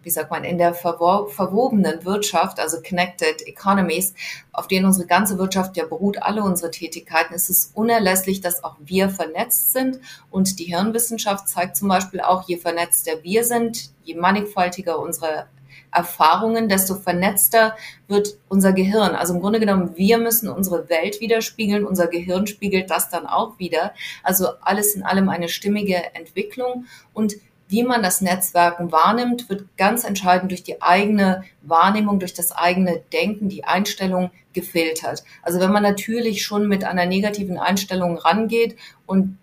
wie 0.04 0.10
sagt 0.10 0.30
man, 0.30 0.44
in 0.44 0.56
der 0.56 0.72
verwobenen 0.72 2.04
Wirtschaft, 2.04 2.60
also 2.60 2.80
Connected 2.80 3.44
Economies, 3.48 4.14
auf 4.52 4.68
denen 4.68 4.86
unsere 4.86 5.08
ganze 5.08 5.36
Wirtschaft 5.36 5.76
ja 5.76 5.84
beruht, 5.84 6.22
alle 6.22 6.44
unsere 6.44 6.70
Tätigkeiten, 6.70 7.34
ist 7.34 7.50
es 7.50 7.72
unerlässlich, 7.74 8.40
dass 8.40 8.62
auch 8.62 8.76
wir 8.78 9.08
vernetzt 9.08 9.72
sind. 9.72 9.98
Und 10.30 10.60
die 10.60 10.66
Hirnwissenschaft 10.66 11.48
zeigt 11.48 11.76
zum 11.76 11.88
Beispiel 11.88 12.20
auch, 12.20 12.48
je 12.48 12.56
vernetzter 12.56 13.24
wir 13.24 13.42
sind, 13.42 13.90
je 14.04 14.14
mannigfaltiger 14.14 15.00
unsere 15.00 15.48
Erfahrungen, 15.90 16.68
desto 16.68 16.94
vernetzter 16.94 17.76
wird 18.06 18.38
unser 18.48 18.72
Gehirn. 18.72 19.14
Also 19.14 19.34
im 19.34 19.40
Grunde 19.40 19.60
genommen, 19.60 19.96
wir 19.96 20.18
müssen 20.18 20.48
unsere 20.48 20.88
Welt 20.88 21.20
widerspiegeln, 21.20 21.84
unser 21.84 22.06
Gehirn 22.06 22.46
spiegelt 22.46 22.90
das 22.90 23.10
dann 23.10 23.26
auch 23.26 23.58
wieder. 23.58 23.92
Also 24.22 24.48
alles 24.60 24.94
in 24.94 25.02
allem 25.02 25.28
eine 25.28 25.48
stimmige 25.48 26.14
Entwicklung 26.14 26.86
und 27.12 27.34
wie 27.68 27.82
man 27.82 28.02
das 28.02 28.22
Netzwerken 28.22 28.92
wahrnimmt, 28.92 29.50
wird 29.50 29.76
ganz 29.76 30.04
entscheidend 30.04 30.50
durch 30.50 30.62
die 30.62 30.80
eigene 30.80 31.44
Wahrnehmung, 31.62 32.18
durch 32.18 32.32
das 32.32 32.50
eigene 32.50 33.02
Denken, 33.12 33.50
die 33.50 33.64
Einstellung 33.64 34.30
gefiltert. 34.54 35.22
Also 35.42 35.60
wenn 35.60 35.70
man 35.70 35.82
natürlich 35.82 36.42
schon 36.42 36.66
mit 36.66 36.84
einer 36.84 37.04
negativen 37.04 37.58
Einstellung 37.58 38.16
rangeht 38.16 38.76
und 39.04 39.36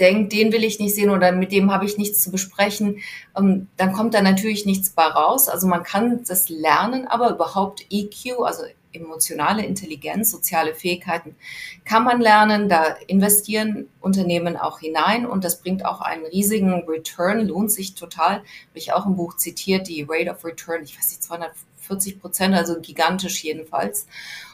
denkt, 0.00 0.32
den 0.32 0.52
will 0.52 0.64
ich 0.64 0.78
nicht 0.78 0.94
sehen 0.94 1.10
oder 1.10 1.32
mit 1.32 1.52
dem 1.52 1.72
habe 1.72 1.84
ich 1.84 1.98
nichts 1.98 2.22
zu 2.22 2.30
besprechen, 2.30 2.98
ähm, 3.36 3.68
dann 3.76 3.92
kommt 3.92 4.14
da 4.14 4.22
natürlich 4.22 4.66
nichts 4.66 4.90
bei 4.90 5.04
raus. 5.04 5.48
Also 5.48 5.66
man 5.66 5.82
kann 5.82 6.24
das 6.26 6.48
lernen, 6.48 7.06
aber 7.06 7.30
überhaupt 7.30 7.86
EQ, 7.90 8.40
also 8.44 8.62
emotionale 8.92 9.64
Intelligenz, 9.64 10.30
soziale 10.30 10.74
Fähigkeiten 10.74 11.36
kann 11.84 12.04
man 12.04 12.20
lernen. 12.20 12.68
Da 12.68 12.96
investieren 13.06 13.88
Unternehmen 14.00 14.56
auch 14.56 14.80
hinein 14.80 15.26
und 15.26 15.44
das 15.44 15.60
bringt 15.60 15.84
auch 15.84 16.00
einen 16.00 16.26
riesigen 16.26 16.84
Return, 16.88 17.46
lohnt 17.46 17.72
sich 17.72 17.94
total. 17.94 18.36
Habe 18.36 18.44
ich 18.74 18.92
auch 18.92 19.06
im 19.06 19.16
Buch 19.16 19.36
zitiert, 19.36 19.88
die 19.88 20.06
Rate 20.08 20.30
of 20.30 20.44
Return, 20.44 20.82
ich 20.82 20.98
weiß 20.98 21.08
nicht, 21.10 21.22
240 21.22 22.20
Prozent, 22.20 22.54
also 22.54 22.80
gigantisch 22.80 23.42
jedenfalls. 23.42 24.06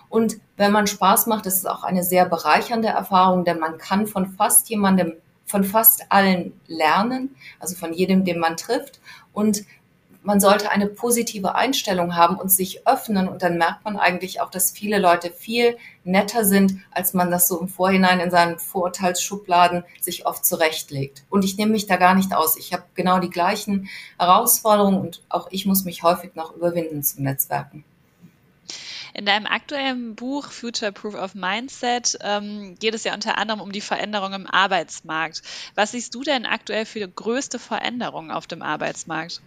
Und 0.09 0.38
wenn 0.57 0.72
man 0.72 0.87
Spaß 0.87 1.27
macht, 1.27 1.46
ist 1.46 1.59
es 1.59 1.66
auch 1.66 1.85
eine 1.85 2.03
sehr 2.03 2.24
bereichernde 2.24 2.88
Erfahrung, 2.88 3.44
denn 3.44 3.59
man 3.59 3.77
kann 3.77 4.07
von 4.07 4.27
fast 4.27 4.70
jemandem 4.70 5.14
von 5.48 5.64
fast 5.64 6.04
allen 6.11 6.52
lernen, 6.66 7.34
also 7.58 7.74
von 7.74 7.92
jedem, 7.92 8.24
den 8.24 8.38
man 8.38 8.56
trifft. 8.56 9.00
Und 9.32 9.64
man 10.22 10.40
sollte 10.40 10.70
eine 10.70 10.88
positive 10.88 11.54
Einstellung 11.54 12.14
haben 12.14 12.37
und 12.37 12.50
sich 12.50 12.87
öffnen. 12.87 13.28
Und 13.28 13.42
dann 13.42 13.56
merkt 13.56 13.84
man 13.84 13.96
eigentlich 13.96 14.42
auch, 14.42 14.50
dass 14.50 14.70
viele 14.70 14.98
Leute 14.98 15.30
viel 15.30 15.78
netter 16.04 16.44
sind, 16.44 16.74
als 16.90 17.14
man 17.14 17.30
das 17.30 17.48
so 17.48 17.58
im 17.58 17.68
Vorhinein 17.68 18.20
in 18.20 18.30
seinen 18.30 18.58
Vorurteilsschubladen 18.58 19.84
sich 20.00 20.26
oft 20.26 20.44
zurechtlegt. 20.44 21.24
Und 21.30 21.46
ich 21.46 21.56
nehme 21.56 21.72
mich 21.72 21.87
da 21.87 21.96
gar 21.96 22.14
nicht 22.14 22.34
aus. 22.34 22.58
Ich 22.58 22.74
habe 22.74 22.84
genau 22.94 23.20
die 23.20 23.30
gleichen 23.30 23.88
Herausforderungen 24.18 25.00
und 25.00 25.22
auch 25.30 25.48
ich 25.50 25.64
muss 25.64 25.84
mich 25.84 26.02
häufig 26.02 26.34
noch 26.34 26.54
überwinden 26.54 27.02
zum 27.02 27.24
Netzwerken. 27.24 27.84
In 29.18 29.26
deinem 29.26 29.46
aktuellen 29.46 30.14
Buch 30.14 30.52
Future 30.52 30.92
Proof 30.92 31.16
of 31.16 31.35
Mindset 31.35 32.16
ähm, 32.20 32.76
geht 32.78 32.94
es 32.94 33.02
ja 33.02 33.14
unter 33.14 33.37
anderem 33.37 33.61
um 33.61 33.72
die 33.72 33.81
Veränderung 33.81 34.33
im 34.33 34.46
Arbeitsmarkt. 34.46 35.42
Was 35.74 35.90
siehst 35.90 36.14
du 36.14 36.22
denn 36.22 36.46
aktuell 36.46 36.87
für 36.87 37.00
die 37.00 37.12
größte 37.12 37.59
Veränderung 37.59 38.31
auf 38.31 38.46
dem 38.46 38.62
Arbeitsmarkt? 38.62 39.42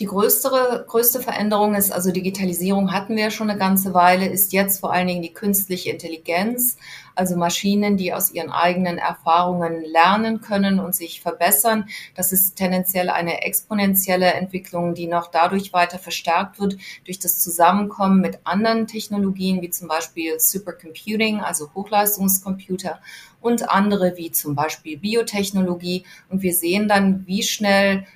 Die 0.00 0.06
größere, 0.06 0.86
größte 0.88 1.20
Veränderung 1.20 1.74
ist, 1.74 1.92
also 1.92 2.10
Digitalisierung 2.10 2.90
hatten 2.90 3.16
wir 3.16 3.30
schon 3.30 3.50
eine 3.50 3.58
ganze 3.58 3.92
Weile, 3.92 4.26
ist 4.26 4.54
jetzt 4.54 4.80
vor 4.80 4.94
allen 4.94 5.06
Dingen 5.06 5.20
die 5.20 5.34
künstliche 5.34 5.90
Intelligenz, 5.90 6.78
also 7.14 7.36
Maschinen, 7.36 7.98
die 7.98 8.14
aus 8.14 8.30
ihren 8.30 8.48
eigenen 8.50 8.96
Erfahrungen 8.96 9.84
lernen 9.84 10.40
können 10.40 10.80
und 10.80 10.94
sich 10.94 11.20
verbessern. 11.20 11.86
Das 12.14 12.32
ist 12.32 12.56
tendenziell 12.56 13.10
eine 13.10 13.42
exponentielle 13.42 14.32
Entwicklung, 14.32 14.94
die 14.94 15.06
noch 15.06 15.26
dadurch 15.26 15.74
weiter 15.74 15.98
verstärkt 15.98 16.58
wird 16.58 16.78
durch 17.04 17.18
das 17.18 17.38
Zusammenkommen 17.42 18.22
mit 18.22 18.38
anderen 18.44 18.86
Technologien, 18.86 19.60
wie 19.60 19.68
zum 19.68 19.86
Beispiel 19.86 20.40
Supercomputing, 20.40 21.40
also 21.40 21.74
Hochleistungscomputer 21.74 23.00
und 23.42 23.68
andere 23.68 24.16
wie 24.16 24.30
zum 24.30 24.54
Beispiel 24.54 24.96
Biotechnologie. 24.96 26.04
Und 26.30 26.40
wir 26.40 26.54
sehen 26.54 26.88
dann, 26.88 27.26
wie 27.26 27.42
schnell 27.42 28.06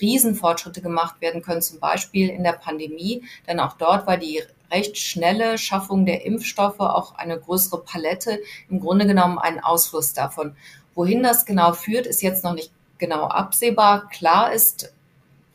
Riesenfortschritte 0.00 0.80
gemacht 0.80 1.20
werden 1.20 1.42
können, 1.42 1.62
zum 1.62 1.80
Beispiel 1.80 2.28
in 2.28 2.44
der 2.44 2.52
Pandemie. 2.52 3.22
Denn 3.46 3.60
auch 3.60 3.74
dort 3.74 4.06
war 4.06 4.16
die 4.16 4.42
recht 4.70 4.98
schnelle 4.98 5.58
Schaffung 5.58 6.06
der 6.06 6.24
Impfstoffe 6.24 6.80
auch 6.80 7.14
eine 7.16 7.38
größere 7.38 7.82
Palette, 7.82 8.40
im 8.68 8.80
Grunde 8.80 9.06
genommen 9.06 9.38
ein 9.38 9.60
Ausfluss 9.62 10.12
davon. 10.12 10.56
Wohin 10.94 11.22
das 11.22 11.46
genau 11.46 11.72
führt, 11.72 12.06
ist 12.06 12.22
jetzt 12.22 12.44
noch 12.44 12.54
nicht 12.54 12.72
genau 12.98 13.24
absehbar. 13.24 14.08
Klar 14.08 14.52
ist 14.52 14.92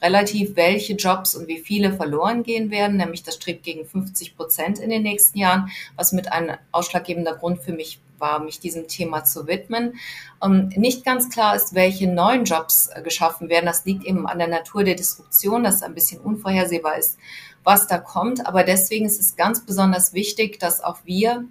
relativ, 0.02 0.56
welche 0.56 0.94
Jobs 0.94 1.36
und 1.36 1.48
wie 1.48 1.60
viele 1.60 1.94
verloren 1.94 2.44
gehen 2.44 2.72
werden, 2.72 2.98
nämlich 2.98 3.24
das 3.24 3.36
strebt 3.36 3.64
gegen 3.64 3.86
50 3.86 4.36
Prozent 4.36 4.80
in 4.80 4.90
den 4.90 5.04
nächsten 5.04 5.38
Jahren, 5.38 5.70
was 5.96 6.12
mit 6.12 6.32
ein 6.32 6.58
ausschlaggebender 6.72 7.36
Grund 7.36 7.62
für 7.62 7.72
mich 7.72 8.00
war, 8.24 8.40
mich 8.40 8.62
diesem 8.62 8.88
Thema 8.88 9.26
zu 9.26 9.46
widmen. 9.48 9.96
Ähm, 10.42 10.70
nicht 10.76 11.04
ganz 11.04 11.30
klar 11.30 11.56
ist, 11.56 11.76
welche 11.76 12.08
neuen 12.08 12.46
Jobs 12.46 12.88
äh, 12.88 13.02
geschaffen 13.02 13.50
werden. 13.50 13.66
Das 13.66 13.84
liegt 13.84 14.06
eben 14.06 14.26
an 14.26 14.40
der 14.40 14.48
Natur 14.48 14.86
der 14.86 14.96
Disruption, 14.96 15.64
dass 15.64 15.84
ein 15.84 15.94
bisschen 15.94 16.22
unvorhersehbar 16.22 16.98
ist, 16.98 17.18
was 17.64 17.88
da 17.88 17.98
kommt. 17.98 18.48
Aber 18.48 18.64
deswegen 18.64 19.06
ist 19.06 19.20
es 19.20 19.36
ganz 19.36 19.66
besonders 19.66 20.14
wichtig, 20.14 20.58
dass 20.58 20.82
auch 20.82 21.00
wir 21.04 21.46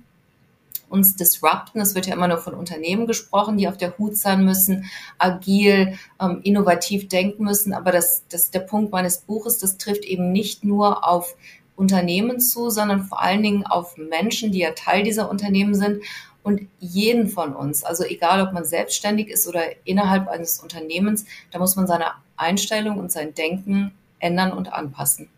uns 0.88 1.16
disrupten. 1.16 1.80
Es 1.80 1.94
wird 1.94 2.06
ja 2.06 2.14
immer 2.14 2.28
nur 2.28 2.38
von 2.38 2.54
Unternehmen 2.54 3.06
gesprochen, 3.06 3.56
die 3.58 3.68
auf 3.68 3.76
der 3.76 3.96
Hut 3.98 4.16
sein 4.16 4.44
müssen, 4.44 4.90
agil, 5.18 5.98
ähm, 6.20 6.40
innovativ 6.42 7.08
denken 7.08 7.44
müssen. 7.44 7.74
Aber 7.74 7.92
das, 7.92 8.24
das 8.30 8.50
der 8.50 8.60
Punkt 8.60 8.92
meines 8.92 9.18
Buches, 9.18 9.58
das 9.58 9.78
trifft 9.78 10.04
eben 10.04 10.32
nicht 10.32 10.64
nur 10.64 11.06
auf 11.06 11.34
Unternehmen 11.76 12.40
zu, 12.40 12.70
sondern 12.70 13.04
vor 13.04 13.20
allen 13.20 13.42
Dingen 13.42 13.66
auf 13.66 13.96
Menschen, 13.96 14.52
die 14.52 14.58
ja 14.58 14.72
Teil 14.72 15.02
dieser 15.02 15.30
Unternehmen 15.30 15.74
sind 15.74 16.02
und 16.42 16.68
jeden 16.80 17.28
von 17.28 17.54
uns, 17.54 17.84
also 17.84 18.04
egal 18.04 18.40
ob 18.40 18.52
man 18.52 18.64
selbstständig 18.64 19.28
ist 19.28 19.46
oder 19.46 19.62
innerhalb 19.84 20.28
eines 20.28 20.60
Unternehmens, 20.60 21.24
da 21.50 21.58
muss 21.58 21.76
man 21.76 21.86
seine 21.86 22.12
Einstellung 22.36 22.98
und 22.98 23.12
sein 23.12 23.34
Denken 23.34 23.92
ändern 24.18 24.52
und 24.52 24.72
anpassen. 24.72 25.28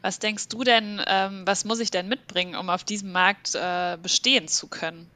Was 0.00 0.18
denkst 0.18 0.48
du 0.48 0.64
denn, 0.64 1.00
ähm, 1.06 1.42
was 1.44 1.64
muss 1.64 1.80
ich 1.80 1.90
denn 1.90 2.08
mitbringen, 2.08 2.56
um 2.56 2.70
auf 2.70 2.84
diesem 2.84 3.12
Markt 3.12 3.54
äh, 3.54 3.98
bestehen 4.02 4.48
zu 4.48 4.66
können? 4.66 5.08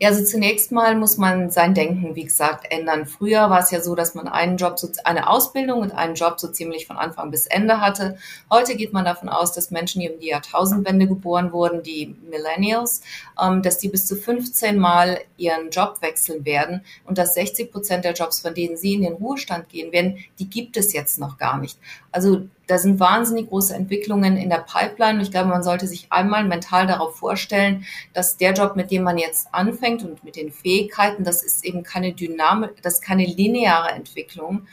Ja, 0.00 0.10
also 0.10 0.24
zunächst 0.24 0.70
mal 0.70 0.94
muss 0.94 1.16
man 1.16 1.50
sein 1.50 1.74
Denken, 1.74 2.14
wie 2.14 2.22
gesagt, 2.22 2.70
ändern. 2.70 3.04
Früher 3.04 3.50
war 3.50 3.58
es 3.58 3.72
ja 3.72 3.80
so, 3.80 3.96
dass 3.96 4.14
man 4.14 4.28
einen 4.28 4.56
Job, 4.56 4.76
eine 5.02 5.28
Ausbildung 5.28 5.80
und 5.80 5.90
einen 5.90 6.14
Job 6.14 6.38
so 6.38 6.46
ziemlich 6.46 6.86
von 6.86 6.96
Anfang 6.96 7.32
bis 7.32 7.46
Ende 7.48 7.80
hatte. 7.80 8.16
Heute 8.48 8.76
geht 8.76 8.92
man 8.92 9.04
davon 9.04 9.28
aus, 9.28 9.52
dass 9.52 9.72
Menschen, 9.72 10.00
die 10.00 10.08
um 10.08 10.20
die 10.20 10.28
Jahrtausendwende 10.28 11.08
geboren 11.08 11.50
wurden, 11.50 11.82
die 11.82 12.14
Millennials, 12.30 13.02
ähm, 13.42 13.60
dass 13.62 13.78
die 13.78 13.88
bis 13.88 14.06
zu 14.06 14.14
15 14.14 14.78
Mal 14.78 15.18
ihren 15.36 15.70
Job 15.70 16.00
wechseln 16.00 16.44
werden 16.44 16.84
und 17.04 17.18
dass 17.18 17.34
60 17.34 17.72
Prozent 17.72 18.04
der 18.04 18.12
Jobs, 18.12 18.38
von 18.40 18.54
denen 18.54 18.76
sie 18.76 18.94
in 18.94 19.02
den 19.02 19.14
Ruhestand 19.14 19.68
gehen 19.68 19.90
werden, 19.90 20.18
die 20.38 20.48
gibt 20.48 20.76
es 20.76 20.92
jetzt 20.92 21.18
noch 21.18 21.38
gar 21.38 21.58
nicht. 21.58 21.76
Also 22.12 22.42
da 22.68 22.78
sind 22.78 23.00
wahnsinnig 23.00 23.48
große 23.48 23.74
Entwicklungen 23.74 24.36
in 24.36 24.50
der 24.50 24.64
Pipeline. 24.70 25.22
Ich 25.22 25.30
glaube, 25.30 25.48
man 25.48 25.62
sollte 25.62 25.86
sich 25.86 26.06
einmal 26.10 26.44
mental 26.44 26.86
darauf 26.86 27.16
vorstellen, 27.16 27.84
dass 28.12 28.36
der 28.36 28.52
Job, 28.52 28.76
mit 28.76 28.90
dem 28.90 29.02
man 29.02 29.18
jetzt 29.18 29.48
anfängt 29.52 30.04
und 30.04 30.22
mit 30.22 30.36
den 30.36 30.52
Fähigkeiten, 30.52 31.24
das 31.24 31.42
ist 31.42 31.64
eben 31.64 31.82
keine 31.82 32.12
Dynamik, 32.12 32.82
das 32.82 32.94
ist 32.94 33.02
keine 33.02 33.24
lineare 33.24 33.90
Entwicklung, 33.90 34.66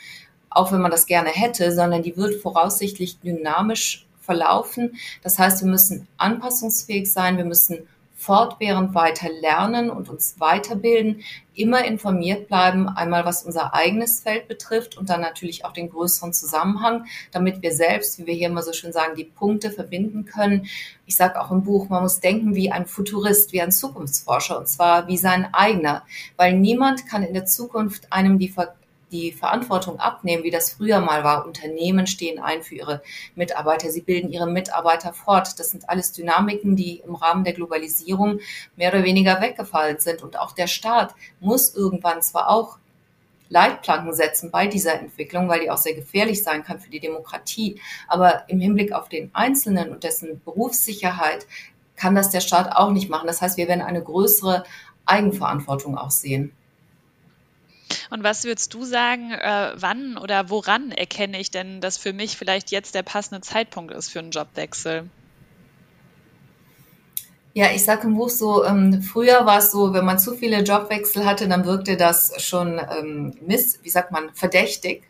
auch 0.50 0.72
wenn 0.72 0.82
man 0.82 0.90
das 0.90 1.06
gerne 1.06 1.30
hätte, 1.30 1.72
sondern 1.72 2.02
die 2.02 2.16
wird 2.16 2.34
voraussichtlich 2.34 3.18
dynamisch 3.20 4.06
verlaufen. 4.20 4.96
Das 5.22 5.38
heißt, 5.38 5.62
wir 5.62 5.70
müssen 5.70 6.06
anpassungsfähig 6.18 7.10
sein, 7.10 7.38
wir 7.38 7.44
müssen 7.44 7.88
fortwährend 8.16 8.94
weiter 8.94 9.28
lernen 9.28 9.90
und 9.90 10.08
uns 10.08 10.40
weiterbilden, 10.40 11.22
immer 11.54 11.84
informiert 11.84 12.48
bleiben, 12.48 12.88
einmal 12.88 13.24
was 13.24 13.44
unser 13.44 13.74
eigenes 13.74 14.20
Feld 14.20 14.48
betrifft 14.48 14.96
und 14.96 15.10
dann 15.10 15.20
natürlich 15.20 15.64
auch 15.64 15.72
den 15.72 15.90
größeren 15.90 16.32
Zusammenhang, 16.32 17.04
damit 17.30 17.62
wir 17.62 17.72
selbst, 17.72 18.18
wie 18.18 18.26
wir 18.26 18.34
hier 18.34 18.48
immer 18.48 18.62
so 18.62 18.72
schön 18.72 18.92
sagen, 18.92 19.16
die 19.16 19.24
Punkte 19.24 19.70
verbinden 19.70 20.24
können. 20.24 20.66
Ich 21.04 21.16
sage 21.16 21.40
auch 21.40 21.50
im 21.50 21.62
Buch, 21.62 21.88
man 21.88 22.02
muss 22.02 22.20
denken 22.20 22.54
wie 22.54 22.72
ein 22.72 22.86
Futurist, 22.86 23.52
wie 23.52 23.60
ein 23.60 23.72
Zukunftsforscher 23.72 24.58
und 24.58 24.68
zwar 24.68 25.06
wie 25.08 25.18
sein 25.18 25.52
eigener, 25.52 26.02
weil 26.36 26.54
niemand 26.54 27.06
kann 27.06 27.22
in 27.22 27.34
der 27.34 27.46
Zukunft 27.46 28.12
einem 28.12 28.38
die 28.38 28.48
die 29.16 29.32
Verantwortung 29.32 29.98
abnehmen, 29.98 30.44
wie 30.44 30.50
das 30.50 30.70
früher 30.70 31.00
mal 31.00 31.24
war. 31.24 31.46
Unternehmen 31.46 32.06
stehen 32.06 32.38
ein 32.38 32.62
für 32.62 32.74
ihre 32.74 33.02
Mitarbeiter, 33.34 33.90
sie 33.90 34.02
bilden 34.02 34.30
ihre 34.30 34.46
Mitarbeiter 34.46 35.12
fort. 35.12 35.58
Das 35.58 35.70
sind 35.70 35.88
alles 35.88 36.12
Dynamiken, 36.12 36.76
die 36.76 36.98
im 36.98 37.14
Rahmen 37.14 37.44
der 37.44 37.54
Globalisierung 37.54 38.40
mehr 38.76 38.92
oder 38.92 39.04
weniger 39.04 39.40
weggefallen 39.40 39.98
sind. 39.98 40.22
Und 40.22 40.38
auch 40.38 40.52
der 40.52 40.66
Staat 40.66 41.14
muss 41.40 41.74
irgendwann 41.74 42.22
zwar 42.22 42.50
auch 42.50 42.78
Leitplanken 43.48 44.12
setzen 44.12 44.50
bei 44.50 44.66
dieser 44.66 44.98
Entwicklung, 45.00 45.48
weil 45.48 45.60
die 45.60 45.70
auch 45.70 45.78
sehr 45.78 45.94
gefährlich 45.94 46.42
sein 46.42 46.64
kann 46.64 46.80
für 46.80 46.90
die 46.90 47.00
Demokratie. 47.00 47.80
Aber 48.08 48.48
im 48.48 48.60
Hinblick 48.60 48.92
auf 48.92 49.08
den 49.08 49.30
Einzelnen 49.34 49.90
und 49.90 50.04
dessen 50.04 50.40
Berufssicherheit 50.44 51.46
kann 51.94 52.14
das 52.14 52.30
der 52.30 52.40
Staat 52.40 52.76
auch 52.76 52.90
nicht 52.90 53.08
machen. 53.08 53.26
Das 53.26 53.40
heißt, 53.40 53.56
wir 53.56 53.68
werden 53.68 53.82
eine 53.82 54.02
größere 54.02 54.64
Eigenverantwortung 55.06 55.96
auch 55.96 56.10
sehen. 56.10 56.52
Und 58.10 58.22
was 58.22 58.44
würdest 58.44 58.72
du 58.74 58.84
sagen, 58.84 59.32
äh, 59.32 59.72
wann 59.76 60.16
oder 60.16 60.50
woran 60.50 60.92
erkenne 60.92 61.40
ich 61.40 61.50
denn, 61.50 61.80
dass 61.80 61.96
für 61.96 62.12
mich 62.12 62.36
vielleicht 62.36 62.70
jetzt 62.70 62.94
der 62.94 63.02
passende 63.02 63.40
Zeitpunkt 63.40 63.92
ist 63.92 64.10
für 64.10 64.20
einen 64.20 64.30
Jobwechsel? 64.30 65.08
Ja, 67.54 67.70
ich 67.74 67.84
sage 67.84 68.06
im 68.06 68.16
Buch 68.16 68.28
so, 68.28 68.64
ähm, 68.64 69.02
früher 69.02 69.46
war 69.46 69.58
es 69.58 69.72
so, 69.72 69.94
wenn 69.94 70.04
man 70.04 70.18
zu 70.18 70.34
viele 70.34 70.62
Jobwechsel 70.62 71.24
hatte, 71.24 71.48
dann 71.48 71.64
wirkte 71.64 71.96
das 71.96 72.34
schon 72.42 72.78
ähm, 72.78 73.34
miss, 73.46 73.80
wie 73.82 73.88
sagt 73.88 74.12
man, 74.12 74.30
verdächtig. 74.34 75.04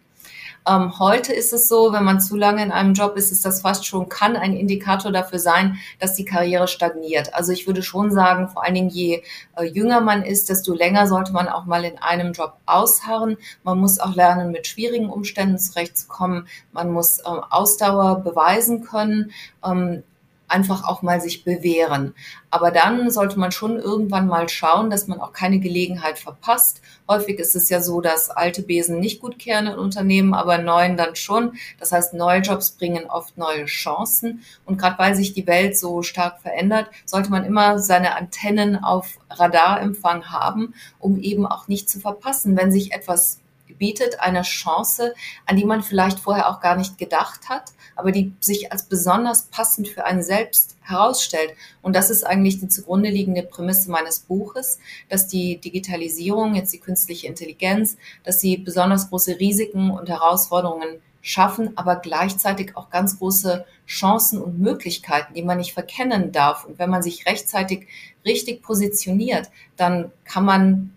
Ähm, 0.68 0.98
heute 0.98 1.32
ist 1.32 1.52
es 1.52 1.68
so, 1.68 1.92
wenn 1.92 2.02
man 2.02 2.20
zu 2.20 2.36
lange 2.36 2.62
in 2.62 2.72
einem 2.72 2.94
Job 2.94 3.16
ist, 3.16 3.30
ist 3.30 3.44
das 3.44 3.60
fast 3.60 3.86
schon, 3.86 4.08
kann 4.08 4.36
ein 4.36 4.56
Indikator 4.56 5.12
dafür 5.12 5.38
sein, 5.38 5.78
dass 6.00 6.14
die 6.14 6.24
Karriere 6.24 6.66
stagniert. 6.66 7.34
Also 7.34 7.52
ich 7.52 7.68
würde 7.68 7.82
schon 7.82 8.10
sagen, 8.10 8.48
vor 8.48 8.64
allen 8.64 8.74
Dingen 8.74 8.88
je 8.88 9.22
äh, 9.56 9.64
jünger 9.64 10.00
man 10.00 10.24
ist, 10.24 10.48
desto 10.48 10.74
länger 10.74 11.06
sollte 11.06 11.32
man 11.32 11.48
auch 11.48 11.66
mal 11.66 11.84
in 11.84 11.98
einem 11.98 12.32
Job 12.32 12.54
ausharren. 12.66 13.36
Man 13.62 13.78
muss 13.78 14.00
auch 14.00 14.16
lernen, 14.16 14.50
mit 14.50 14.66
schwierigen 14.66 15.08
Umständen 15.08 15.58
zurechtzukommen. 15.58 16.48
Man 16.72 16.90
muss 16.90 17.20
äh, 17.20 17.22
Ausdauer 17.24 18.22
beweisen 18.22 18.82
können. 18.82 19.30
Ähm, 19.64 20.02
einfach 20.48 20.84
auch 20.86 21.02
mal 21.02 21.20
sich 21.20 21.44
bewähren. 21.44 22.14
Aber 22.50 22.70
dann 22.70 23.10
sollte 23.10 23.38
man 23.38 23.52
schon 23.52 23.78
irgendwann 23.78 24.26
mal 24.28 24.48
schauen, 24.48 24.90
dass 24.90 25.08
man 25.08 25.20
auch 25.20 25.32
keine 25.32 25.58
Gelegenheit 25.58 26.18
verpasst. 26.18 26.80
Häufig 27.08 27.38
ist 27.38 27.56
es 27.56 27.68
ja 27.68 27.80
so, 27.80 28.00
dass 28.00 28.30
alte 28.30 28.62
Besen 28.62 29.00
nicht 29.00 29.20
gut 29.20 29.38
kehren 29.38 29.66
in 29.66 29.78
Unternehmen, 29.78 30.34
aber 30.34 30.58
neuen 30.58 30.96
dann 30.96 31.16
schon. 31.16 31.56
Das 31.78 31.92
heißt, 31.92 32.14
neue 32.14 32.40
Jobs 32.40 32.70
bringen 32.70 33.06
oft 33.06 33.36
neue 33.36 33.66
Chancen. 33.66 34.42
Und 34.64 34.78
gerade 34.78 34.98
weil 34.98 35.14
sich 35.14 35.34
die 35.34 35.46
Welt 35.46 35.76
so 35.76 36.02
stark 36.02 36.40
verändert, 36.40 36.88
sollte 37.04 37.30
man 37.30 37.44
immer 37.44 37.78
seine 37.78 38.16
Antennen 38.16 38.82
auf 38.82 39.18
Radarempfang 39.30 40.30
haben, 40.30 40.74
um 40.98 41.18
eben 41.20 41.46
auch 41.46 41.68
nicht 41.68 41.90
zu 41.90 42.00
verpassen, 42.00 42.56
wenn 42.56 42.72
sich 42.72 42.92
etwas 42.92 43.40
bietet 43.78 44.20
eine 44.20 44.42
Chance, 44.42 45.14
an 45.46 45.56
die 45.56 45.64
man 45.64 45.82
vielleicht 45.82 46.18
vorher 46.18 46.48
auch 46.48 46.60
gar 46.60 46.76
nicht 46.76 46.98
gedacht 46.98 47.48
hat, 47.48 47.72
aber 47.94 48.12
die 48.12 48.32
sich 48.40 48.72
als 48.72 48.84
besonders 48.84 49.46
passend 49.46 49.88
für 49.88 50.04
einen 50.04 50.22
selbst 50.22 50.76
herausstellt. 50.82 51.54
Und 51.82 51.96
das 51.96 52.10
ist 52.10 52.24
eigentlich 52.24 52.60
die 52.60 52.68
zugrunde 52.68 53.10
liegende 53.10 53.42
Prämisse 53.42 53.90
meines 53.90 54.20
Buches, 54.20 54.78
dass 55.08 55.26
die 55.26 55.58
Digitalisierung, 55.58 56.54
jetzt 56.54 56.72
die 56.72 56.80
künstliche 56.80 57.26
Intelligenz, 57.26 57.96
dass 58.24 58.40
sie 58.40 58.56
besonders 58.56 59.08
große 59.10 59.38
Risiken 59.40 59.90
und 59.90 60.08
Herausforderungen 60.08 61.00
schaffen, 61.26 61.76
aber 61.76 61.96
gleichzeitig 61.96 62.76
auch 62.76 62.88
ganz 62.88 63.18
große 63.18 63.64
Chancen 63.86 64.40
und 64.40 64.60
Möglichkeiten, 64.60 65.34
die 65.34 65.42
man 65.42 65.58
nicht 65.58 65.74
verkennen 65.74 66.30
darf. 66.30 66.64
Und 66.64 66.78
wenn 66.78 66.88
man 66.88 67.02
sich 67.02 67.26
rechtzeitig 67.26 67.88
richtig 68.24 68.62
positioniert, 68.62 69.50
dann 69.76 70.12
kann 70.24 70.44
man 70.44 70.92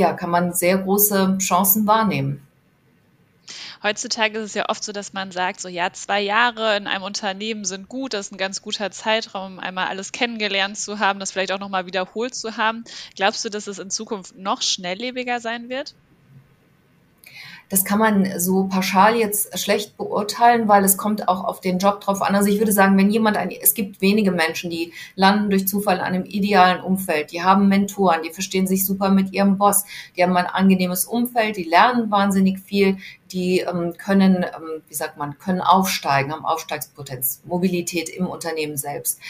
ja, 0.00 0.14
kann 0.14 0.30
man 0.30 0.52
sehr 0.52 0.78
große 0.78 1.38
Chancen 1.38 1.86
wahrnehmen. 1.86 2.46
Heutzutage 3.82 4.38
ist 4.38 4.44
es 4.44 4.54
ja 4.54 4.68
oft 4.68 4.84
so, 4.84 4.92
dass 4.92 5.12
man 5.12 5.30
sagt, 5.30 5.60
so 5.60 5.68
ja, 5.68 5.92
zwei 5.92 6.20
Jahre 6.20 6.76
in 6.76 6.86
einem 6.86 7.02
Unternehmen 7.02 7.64
sind 7.64 7.88
gut, 7.88 8.12
das 8.12 8.26
ist 8.26 8.32
ein 8.32 8.38
ganz 8.38 8.60
guter 8.60 8.90
Zeitraum, 8.90 9.58
einmal 9.58 9.86
alles 9.86 10.12
kennengelernt 10.12 10.76
zu 10.76 10.98
haben, 10.98 11.18
das 11.18 11.32
vielleicht 11.32 11.52
auch 11.52 11.58
nochmal 11.58 11.86
wiederholt 11.86 12.34
zu 12.34 12.56
haben. 12.56 12.84
Glaubst 13.16 13.44
du, 13.44 13.48
dass 13.48 13.66
es 13.66 13.78
in 13.78 13.90
Zukunft 13.90 14.36
noch 14.36 14.60
schnelllebiger 14.60 15.40
sein 15.40 15.68
wird? 15.68 15.94
Das 17.70 17.84
kann 17.84 18.00
man 18.00 18.38
so 18.38 18.64
pauschal 18.64 19.14
jetzt 19.14 19.56
schlecht 19.58 19.96
beurteilen, 19.96 20.66
weil 20.66 20.84
es 20.84 20.96
kommt 20.96 21.28
auch 21.28 21.44
auf 21.44 21.60
den 21.60 21.78
Job 21.78 22.00
drauf 22.00 22.20
an. 22.20 22.34
Also 22.34 22.50
ich 22.50 22.58
würde 22.58 22.72
sagen, 22.72 22.98
wenn 22.98 23.10
jemand, 23.10 23.36
ein, 23.36 23.50
es 23.50 23.74
gibt 23.74 24.00
wenige 24.00 24.32
Menschen, 24.32 24.70
die 24.70 24.92
landen 25.14 25.50
durch 25.50 25.68
Zufall 25.68 25.98
in 25.98 26.02
einem 26.02 26.24
idealen 26.24 26.82
Umfeld, 26.82 27.30
die 27.30 27.44
haben 27.44 27.68
Mentoren, 27.68 28.22
die 28.24 28.30
verstehen 28.30 28.66
sich 28.66 28.84
super 28.84 29.10
mit 29.10 29.32
ihrem 29.32 29.56
Boss, 29.56 29.84
die 30.16 30.22
haben 30.24 30.36
ein 30.36 30.46
angenehmes 30.46 31.04
Umfeld, 31.04 31.56
die 31.56 31.62
lernen 31.62 32.10
wahnsinnig 32.10 32.58
viel, 32.58 32.96
die 33.30 33.60
ähm, 33.60 33.94
können, 33.96 34.42
ähm, 34.42 34.82
wie 34.88 34.94
sagt 34.94 35.16
man, 35.16 35.38
können 35.38 35.60
aufsteigen, 35.60 36.32
haben 36.32 36.44
Aufsteigspotenz, 36.44 37.42
Mobilität 37.44 38.08
im 38.08 38.26
Unternehmen 38.26 38.76
selbst. 38.76 39.20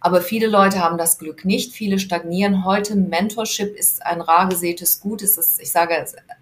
Aber 0.00 0.22
viele 0.22 0.46
Leute 0.46 0.80
haben 0.80 0.96
das 0.96 1.18
Glück 1.18 1.44
nicht. 1.44 1.72
Viele 1.72 1.98
stagnieren 1.98 2.64
heute. 2.64 2.96
Mentorship 2.96 3.76
ist 3.76 4.04
ein 4.04 4.22
rar 4.22 4.48
gesätes 4.48 5.00
Gut. 5.00 5.22
Es 5.22 5.36
ist, 5.36 5.60
ich 5.60 5.70
sage 5.70 5.94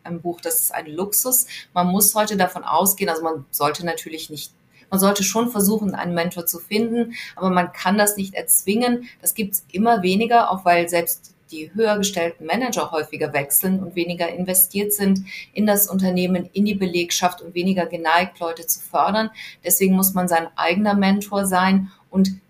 im 0.07 0.21
Buch, 0.21 0.40
das 0.40 0.62
ist 0.62 0.75
ein 0.75 0.87
Luxus. 0.87 1.47
Man 1.75 1.88
muss 1.88 2.14
heute 2.14 2.37
davon 2.37 2.62
ausgehen, 2.62 3.11
also 3.11 3.23
man 3.23 3.44
sollte 3.51 3.85
natürlich 3.85 4.31
nicht 4.31 4.53
man 4.90 5.01
sollte 5.01 5.23
schon 5.23 5.51
versuchen, 5.51 5.94
einen 5.94 6.14
Mentor 6.14 6.47
zu 6.47 6.59
finden, 6.59 7.14
aber 7.37 7.51
man 7.51 7.73
kann 7.73 7.99
das 7.99 8.16
nicht 8.16 8.33
erzwingen. 8.33 9.09
Das 9.21 9.35
gibt's 9.35 9.66
immer 9.71 10.03
weniger, 10.03 10.51
auch 10.51 10.64
weil 10.64 10.88
selbst 10.88 11.35
die 11.51 11.73
höher 11.75 11.97
gestellten 11.97 12.47
Manager 12.47 12.90
häufiger 12.90 13.33
wechseln 13.33 13.81
und 13.81 13.97
weniger 13.97 14.29
investiert 14.29 14.92
sind 14.92 15.25
in 15.53 15.66
das 15.66 15.88
Unternehmen, 15.88 16.49
in 16.53 16.64
die 16.64 16.75
Belegschaft 16.75 17.40
und 17.40 17.55
weniger 17.55 17.87
geneigt, 17.87 18.38
Leute 18.38 18.66
zu 18.66 18.81
fördern. 18.81 19.31
Deswegen 19.64 19.94
muss 19.94 20.14
man 20.14 20.29
sein 20.29 20.49
eigener 20.57 20.94
Mentor 20.94 21.47
sein 21.47 21.90
und 22.11 22.40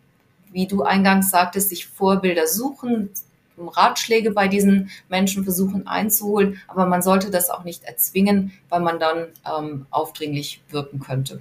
wie 0.53 0.67
du 0.67 0.83
eingangs 0.83 1.31
sagtest, 1.31 1.71
sich 1.71 1.87
Vorbilder 1.87 2.47
suchen, 2.47 3.11
Ratschläge 3.59 4.31
bei 4.31 4.47
diesen 4.47 4.91
Menschen 5.09 5.43
versuchen 5.45 5.87
einzuholen, 5.87 6.61
aber 6.69 6.87
man 6.87 7.03
sollte 7.03 7.31
das 7.31 7.51
auch 7.51 7.65
nicht 7.65 7.85
erzwingen, 7.85 8.53
weil 8.69 8.81
man 8.81 9.01
dann 9.01 9.27
ähm, 9.45 9.87
aufdringlich 9.91 10.63
wirken 10.71 11.01
könnte. 11.01 11.41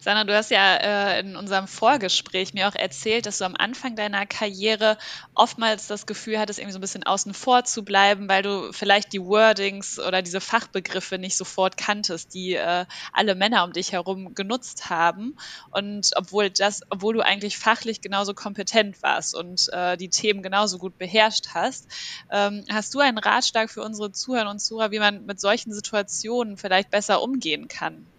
Sandra, 0.00 0.24
du 0.24 0.36
hast 0.36 0.50
ja 0.50 0.76
äh, 0.76 1.20
in 1.20 1.36
unserem 1.36 1.66
Vorgespräch 1.66 2.54
mir 2.54 2.68
auch 2.68 2.74
erzählt, 2.74 3.26
dass 3.26 3.38
du 3.38 3.44
am 3.44 3.56
Anfang 3.56 3.96
deiner 3.96 4.26
Karriere 4.26 4.96
oftmals 5.34 5.86
das 5.86 6.06
Gefühl 6.06 6.38
hattest, 6.38 6.58
irgendwie 6.58 6.72
so 6.72 6.78
ein 6.78 6.82
bisschen 6.82 7.02
außen 7.04 7.34
vor 7.34 7.64
zu 7.64 7.84
bleiben, 7.84 8.28
weil 8.28 8.42
du 8.42 8.72
vielleicht 8.72 9.12
die 9.12 9.22
Wordings 9.22 9.98
oder 9.98 10.22
diese 10.22 10.40
Fachbegriffe 10.40 11.18
nicht 11.18 11.36
sofort 11.36 11.76
kanntest, 11.76 12.34
die 12.34 12.54
äh, 12.54 12.86
alle 13.12 13.34
Männer 13.34 13.64
um 13.64 13.72
dich 13.72 13.92
herum 13.92 14.34
genutzt 14.34 14.90
haben. 14.90 15.36
Und 15.70 16.10
obwohl 16.14 16.50
das, 16.50 16.82
obwohl 16.90 17.14
du 17.14 17.20
eigentlich 17.24 17.58
fachlich 17.58 18.00
genauso 18.00 18.34
kompetent 18.34 19.02
warst 19.02 19.34
und 19.34 19.68
äh, 19.72 19.96
die 19.96 20.10
Themen 20.10 20.42
genauso 20.42 20.78
gut 20.78 20.96
beherrscht 20.98 21.48
hast, 21.54 21.86
ähm, 22.30 22.64
hast 22.70 22.94
du 22.94 23.00
einen 23.00 23.18
Ratschlag 23.18 23.70
für 23.70 23.82
unsere 23.82 24.12
Zuhörer 24.12 24.50
und 24.50 24.60
Zuhörer, 24.60 24.90
wie 24.90 25.00
man 25.00 25.24
mit 25.24 25.40
solchen 25.40 25.72
Situationen 25.72 26.56
vielleicht 26.56 26.90
besser 26.90 27.22
umgehen 27.22 27.68
kann? 27.68 28.15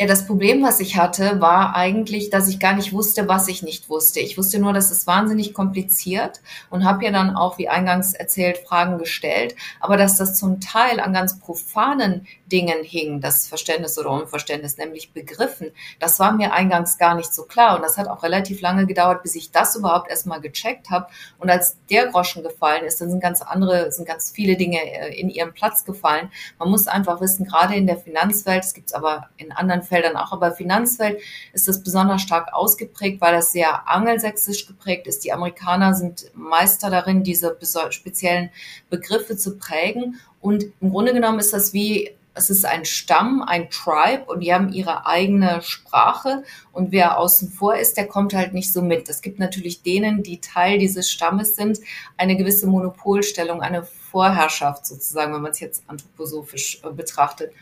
Ja, 0.00 0.06
das 0.06 0.28
Problem, 0.28 0.62
was 0.62 0.78
ich 0.78 0.96
hatte, 0.96 1.40
war 1.40 1.74
eigentlich, 1.74 2.30
dass 2.30 2.46
ich 2.46 2.60
gar 2.60 2.72
nicht 2.74 2.92
wusste, 2.92 3.26
was 3.26 3.48
ich 3.48 3.64
nicht 3.64 3.88
wusste. 3.88 4.20
Ich 4.20 4.38
wusste 4.38 4.60
nur, 4.60 4.72
dass 4.72 4.92
es 4.92 5.08
wahnsinnig 5.08 5.52
kompliziert 5.54 6.40
und 6.70 6.84
habe 6.84 7.04
ja 7.04 7.10
dann 7.10 7.34
auch, 7.34 7.58
wie 7.58 7.68
eingangs 7.68 8.14
erzählt, 8.14 8.58
Fragen 8.58 8.98
gestellt. 8.98 9.56
Aber 9.80 9.96
dass 9.96 10.16
das 10.16 10.38
zum 10.38 10.60
Teil 10.60 11.00
an 11.00 11.12
ganz 11.12 11.40
profanen 11.40 12.28
Dingen 12.48 12.82
hing, 12.82 13.20
das 13.20 13.46
Verständnis 13.46 13.98
oder 13.98 14.10
Unverständnis, 14.10 14.76
nämlich 14.76 15.12
Begriffen, 15.12 15.72
das 16.00 16.18
war 16.18 16.32
mir 16.32 16.52
eingangs 16.52 16.98
gar 16.98 17.14
nicht 17.14 17.32
so 17.32 17.44
klar. 17.44 17.76
Und 17.76 17.82
das 17.82 17.98
hat 17.98 18.08
auch 18.08 18.22
relativ 18.22 18.60
lange 18.60 18.86
gedauert, 18.86 19.22
bis 19.22 19.34
ich 19.34 19.50
das 19.50 19.76
überhaupt 19.76 20.10
erstmal 20.10 20.40
gecheckt 20.40 20.90
habe. 20.90 21.06
Und 21.38 21.50
als 21.50 21.76
der 21.90 22.06
Groschen 22.06 22.42
gefallen 22.42 22.84
ist, 22.84 23.00
dann 23.00 23.10
sind 23.10 23.20
ganz 23.20 23.42
andere, 23.42 23.92
sind 23.92 24.06
ganz 24.06 24.30
viele 24.30 24.56
Dinge 24.56 24.80
äh, 24.80 25.18
in 25.18 25.28
ihren 25.28 25.52
Platz 25.52 25.84
gefallen. 25.84 26.30
Man 26.58 26.70
muss 26.70 26.86
einfach 26.86 27.20
wissen, 27.20 27.46
gerade 27.46 27.74
in 27.74 27.86
der 27.86 27.98
Finanzwelt, 27.98 28.64
es 28.64 28.74
gibt 28.74 28.88
es 28.88 28.94
aber 28.94 29.28
in 29.36 29.52
anderen 29.52 29.82
Feldern 29.82 30.16
auch, 30.16 30.32
aber 30.32 30.52
Finanzwelt 30.52 31.20
ist 31.52 31.68
das 31.68 31.82
besonders 31.82 32.22
stark 32.22 32.52
ausgeprägt, 32.52 33.20
weil 33.20 33.32
das 33.32 33.52
sehr 33.52 33.88
angelsächsisch 33.88 34.66
geprägt 34.66 35.06
ist. 35.06 35.24
Die 35.24 35.32
Amerikaner 35.32 35.94
sind 35.94 36.30
Meister 36.34 36.90
darin, 36.90 37.22
diese 37.22 37.56
speziellen 37.90 38.50
Begriffe 38.90 39.36
zu 39.36 39.58
prägen. 39.58 40.20
Und 40.40 40.66
im 40.80 40.90
Grunde 40.90 41.12
genommen 41.12 41.40
ist 41.40 41.52
das 41.52 41.72
wie 41.72 42.14
es 42.38 42.50
ist 42.50 42.64
ein 42.64 42.84
Stamm, 42.84 43.42
ein 43.42 43.68
Tribe 43.70 44.24
und 44.26 44.40
die 44.40 44.54
haben 44.54 44.72
ihre 44.72 45.06
eigene 45.06 45.60
Sprache 45.60 46.44
und 46.72 46.92
wer 46.92 47.18
außen 47.18 47.50
vor 47.50 47.76
ist, 47.76 47.96
der 47.96 48.06
kommt 48.06 48.32
halt 48.32 48.54
nicht 48.54 48.72
so 48.72 48.80
mit. 48.80 49.08
Es 49.08 49.20
gibt 49.20 49.38
natürlich 49.38 49.82
denen, 49.82 50.22
die 50.22 50.40
Teil 50.40 50.78
dieses 50.78 51.10
Stammes 51.10 51.56
sind, 51.56 51.80
eine 52.16 52.36
gewisse 52.36 52.66
Monopolstellung, 52.66 53.60
eine 53.60 53.82
Vorherrschaft 53.82 54.86
sozusagen, 54.86 55.34
wenn 55.34 55.42
man 55.42 55.50
es 55.50 55.60
jetzt 55.60 55.82
anthroposophisch 55.88 56.80
äh, 56.84 56.90
betrachtet. 56.90 57.52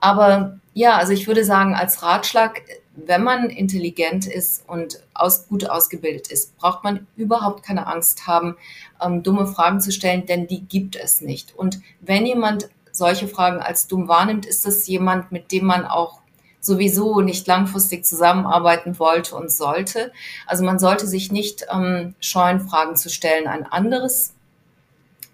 Aber 0.00 0.60
ja, 0.74 0.96
also 0.96 1.12
ich 1.12 1.26
würde 1.26 1.44
sagen, 1.44 1.74
als 1.74 2.02
Ratschlag, 2.02 2.62
wenn 2.94 3.24
man 3.24 3.50
intelligent 3.50 4.26
ist 4.26 4.68
und 4.68 5.02
aus, 5.12 5.48
gut 5.48 5.68
ausgebildet 5.68 6.28
ist, 6.28 6.56
braucht 6.56 6.84
man 6.84 7.06
überhaupt 7.16 7.64
keine 7.64 7.88
Angst 7.88 8.26
haben, 8.26 8.56
ähm, 9.02 9.22
dumme 9.22 9.46
Fragen 9.46 9.80
zu 9.80 9.90
stellen, 9.90 10.26
denn 10.26 10.46
die 10.46 10.62
gibt 10.62 10.94
es 10.94 11.20
nicht. 11.20 11.54
Und 11.56 11.80
wenn 12.00 12.26
jemand 12.26 12.68
solche 12.98 13.28
Fragen 13.28 13.60
als 13.60 13.86
dumm 13.86 14.08
wahrnimmt, 14.08 14.44
ist 14.44 14.66
das 14.66 14.86
jemand, 14.86 15.32
mit 15.32 15.52
dem 15.52 15.64
man 15.64 15.86
auch 15.86 16.20
sowieso 16.60 17.20
nicht 17.20 17.46
langfristig 17.46 18.04
zusammenarbeiten 18.04 18.98
wollte 18.98 19.36
und 19.36 19.50
sollte. 19.50 20.12
Also 20.46 20.64
man 20.64 20.78
sollte 20.78 21.06
sich 21.06 21.30
nicht 21.32 21.66
ähm, 21.72 22.14
scheuen, 22.20 22.60
Fragen 22.60 22.96
zu 22.96 23.08
stellen. 23.08 23.46
Ein 23.46 23.64
anderes 23.64 24.34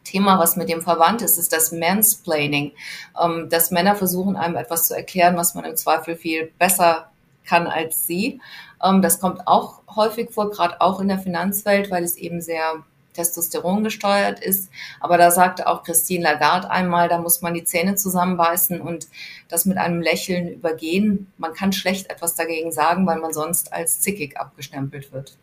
Thema, 0.04 0.38
was 0.38 0.56
mit 0.56 0.68
dem 0.68 0.82
verwandt 0.82 1.22
ist, 1.22 1.38
ist 1.38 1.52
das 1.52 1.72
Mansplaining, 1.72 2.72
ähm, 3.20 3.48
dass 3.48 3.70
Männer 3.70 3.96
versuchen, 3.96 4.36
einem 4.36 4.56
etwas 4.56 4.86
zu 4.86 4.94
erklären, 4.94 5.36
was 5.36 5.54
man 5.54 5.64
im 5.64 5.76
Zweifel 5.76 6.14
viel 6.14 6.52
besser 6.58 7.10
kann 7.44 7.66
als 7.66 8.06
sie. 8.06 8.40
Ähm, 8.82 9.02
das 9.02 9.18
kommt 9.18 9.46
auch 9.48 9.80
häufig 9.96 10.30
vor, 10.30 10.50
gerade 10.50 10.80
auch 10.80 11.00
in 11.00 11.08
der 11.08 11.18
Finanzwelt, 11.18 11.90
weil 11.90 12.04
es 12.04 12.16
eben 12.16 12.40
sehr 12.40 12.84
Testosteron 13.14 13.82
gesteuert 13.82 14.40
ist. 14.40 14.70
Aber 15.00 15.16
da 15.16 15.30
sagte 15.30 15.66
auch 15.66 15.82
Christine 15.82 16.24
Lagarde 16.24 16.70
einmal, 16.70 17.08
da 17.08 17.18
muss 17.18 17.40
man 17.40 17.54
die 17.54 17.64
Zähne 17.64 17.94
zusammenbeißen 17.94 18.80
und 18.80 19.08
das 19.48 19.64
mit 19.64 19.78
einem 19.78 20.02
Lächeln 20.02 20.48
übergehen. 20.48 21.32
Man 21.38 21.54
kann 21.54 21.72
schlecht 21.72 22.10
etwas 22.10 22.34
dagegen 22.34 22.72
sagen, 22.72 23.06
weil 23.06 23.18
man 23.18 23.32
sonst 23.32 23.72
als 23.72 24.00
zickig 24.00 24.38
abgestempelt 24.38 25.12
wird. 25.12 25.36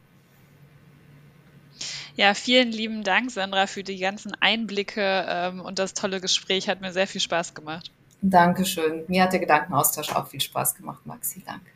Ja, 2.16 2.34
vielen 2.34 2.72
lieben 2.72 3.04
Dank, 3.04 3.32
Sandra, 3.32 3.68
für 3.68 3.84
die 3.84 3.98
ganzen 3.98 4.34
Einblicke 4.40 5.26
ähm, 5.28 5.62
und 5.62 5.80
das 5.80 5.94
tolle 5.94 6.20
Gespräch. 6.22 6.68
Hat 6.68 6.82
mir 6.82 6.92
sehr 6.92 7.08
viel 7.08 7.22
Spaß 7.22 7.54
gemacht. 7.54 7.92
Dankeschön. 8.22 9.04
Mir 9.08 9.24
hat 9.24 9.34
der 9.34 9.40
Gedankenaustausch 9.40 10.14
auch 10.14 10.28
viel 10.28 10.42
Spaß 10.42 10.76
gemacht, 10.76 11.06
Maxi. 11.06 11.42
Danke. 11.44 11.72